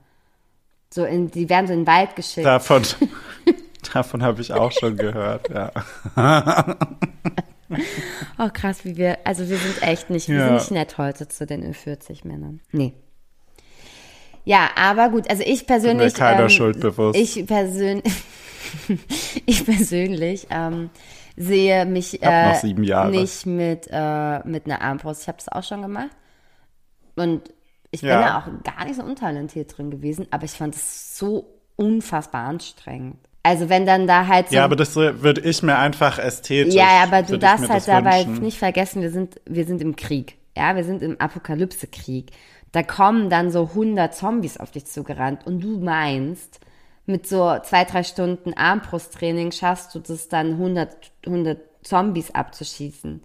[0.92, 2.46] So in, die werden so in den Wald geschickt.
[2.46, 2.82] Davon,
[3.94, 5.72] davon habe ich auch schon gehört, ja.
[8.38, 10.44] Oh, krass, wie wir, also wir sind echt nicht, wir Ja.
[10.46, 12.60] sind nicht nett heute zu den Ü40-Männern.
[12.70, 12.94] Nee.
[14.44, 16.14] Ja, aber gut, also ich persönlich.
[16.14, 17.18] keiner ähm, schuldbewusst.
[17.18, 18.04] Ich persönlich,
[19.46, 20.90] ich persönlich ähm,
[21.36, 25.22] sehe mich äh, nicht mit, äh, mit einer Armbrust.
[25.22, 26.10] Ich habe das auch schon gemacht.
[27.16, 27.52] Und
[27.90, 28.20] ich bin Ja.
[28.22, 33.16] da auch gar nicht so untalentiert drin gewesen, aber ich fand es so unfassbar anstrengend.
[33.46, 36.74] Also wenn dann da halt so Ja, aber das würde ich mir einfach ästhetisch.
[36.74, 38.42] ja, aber du darfst halt dabei wünschen.
[38.42, 40.36] nicht vergessen, wir sind, wir sind im Krieg.
[40.56, 42.32] Ja, wir sind im Apokalypse-Krieg.
[42.72, 46.58] Da kommen dann so 100 Zombies auf dich zugerannt und du meinst,
[47.06, 53.22] mit so zwei, drei Stunden Armbrusttraining schaffst du das dann 100, 100 Zombies abzuschießen.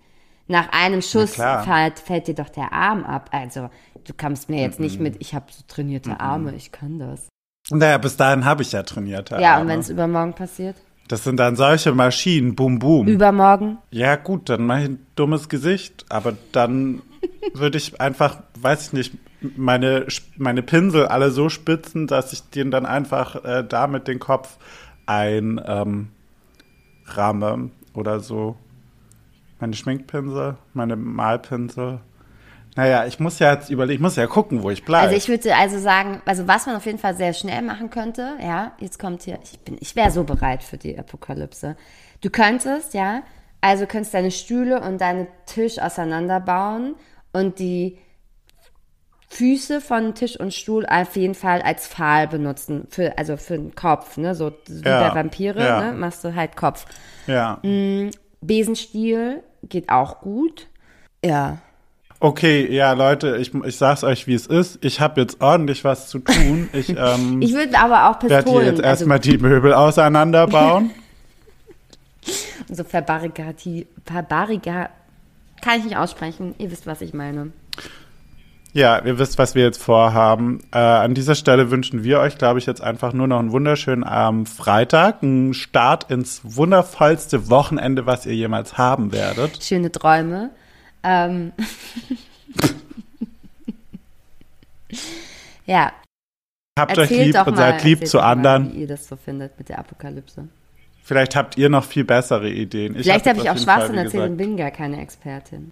[0.48, 3.30] Nach einem Schuss fällt, fällt dir doch der Arm ab.
[3.32, 3.72] Also,
[4.04, 7.28] du kommst mir jetzt nicht mit, ich habe so trainierte Arme, ich kann das.
[7.70, 9.30] Naja, bis dahin habe ich ja trainiert.
[9.30, 9.70] Ja, und Arme.
[9.70, 10.76] wenn es übermorgen passiert?
[11.08, 13.08] Das sind dann solche Maschinen, boom, boom.
[13.08, 13.78] Übermorgen?
[13.92, 17.02] Ja, gut, dann mache ich ein dummes Gesicht, aber dann
[17.54, 19.14] würde ich einfach, weiß ich nicht,
[19.58, 20.06] meine,
[20.38, 24.58] meine Pinsel alle so spitzen, dass ich denen dann einfach äh, damit den Kopf
[25.06, 26.10] ein ähm,
[27.06, 28.56] ramme oder so.
[29.60, 32.00] Meine Schminkpinsel, meine Malpinsel.
[32.76, 35.08] Naja, ich muss ja jetzt überlegen, ich muss ja gucken, wo ich bleibe.
[35.08, 38.36] Also ich würde also sagen, also was man auf jeden Fall sehr schnell machen könnte,
[38.42, 41.76] ja, jetzt kommt hier, ich bin, ich wäre so bereit für die Apokalypse.
[42.22, 43.24] Du könntest, ja,
[43.60, 46.96] also könntest deine Stühle und deinen Tisch auseinanderbauen
[47.34, 47.98] und die
[49.30, 53.76] Füße von Tisch und Stuhl auf jeden Fall als Pfahl benutzen, für, also für den
[53.76, 55.82] Kopf, ne, so wie Ja, bei Vampire, ja.
[55.82, 56.86] ne, machst du halt Kopf.
[57.28, 57.60] ja.
[58.42, 60.68] Besenstiel geht auch gut.
[61.24, 61.60] Ja.
[62.24, 64.78] Okay, ja, Leute, ich, ich sag's euch, wie es ist.
[64.86, 66.70] Ich habe jetzt ordentlich was zu tun.
[66.72, 70.92] Ich, ähm, Ich würde aber auch werde hier Pistolen, jetzt also erstmal die Möbel auseinanderbauen.
[72.70, 74.92] so verbarrikati, verbarrika,
[75.64, 76.54] Kann ich nicht aussprechen.
[76.60, 77.54] Ihr wisst, was ich meine.
[78.72, 80.60] Ja, ihr wisst, was wir jetzt vorhaben.
[80.72, 84.04] Äh, an dieser Stelle wünschen wir euch, glaube ich, jetzt einfach nur noch einen wunderschönen
[84.04, 89.64] Abend Freitag, einen Start ins wundervollste Wochenende, was ihr jemals haben werdet.
[89.64, 90.52] Schöne Träume.
[91.04, 91.54] Ähm.
[95.66, 95.92] ja,
[96.80, 98.74] Habt euch erzählt lieb doch und mal, seid lieb zu doch mal, anderen.
[98.74, 100.48] wie ihr das so findet mit der Apokalypse.
[101.04, 102.96] Vielleicht habt ihr noch viel bessere Ideen.
[102.96, 105.72] Vielleicht hab habe ich auch Schwachsinn erzählt und bin gar keine Expertin.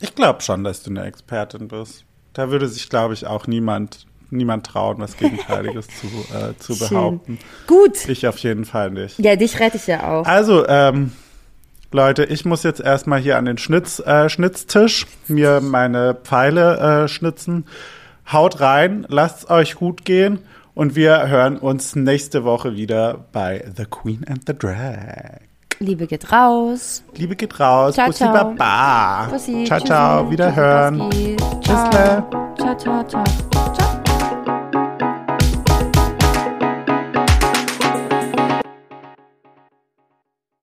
[0.00, 2.04] Ich glaube schon, dass du eine Expertin bist.
[2.34, 7.38] Da würde sich, glaube ich, auch niemand, niemand trauen, was Gegenteiliges zu, äh, zu behaupten.
[7.66, 8.08] Gut.
[8.08, 9.18] Ich auf jeden Fall nicht.
[9.20, 10.26] Ja, dich rette ich ja auch.
[10.26, 11.12] Also, ähm,
[11.94, 17.08] Leute, ich muss jetzt erstmal hier an den Schnitz, äh, Schnitztisch mir meine Pfeile äh,
[17.08, 17.66] schnitzen.
[18.32, 20.40] Haut rein, lasst's euch gut gehen
[20.74, 25.42] und wir hören uns nächste Woche wieder bei The Queen and the Drag.
[25.78, 27.04] Liebe geht raus.
[27.14, 27.94] Liebe geht raus.
[27.94, 28.32] Ciao, Bussi ciao.
[28.32, 29.28] Baba.
[29.30, 29.62] Bussi.
[29.64, 30.30] ciao, ciao.
[30.32, 31.10] Wiederhören.
[31.10, 31.60] tschüssi, Bussi.
[31.60, 32.24] Tschüssle.
[32.58, 33.63] Ciao, ciao, ciao.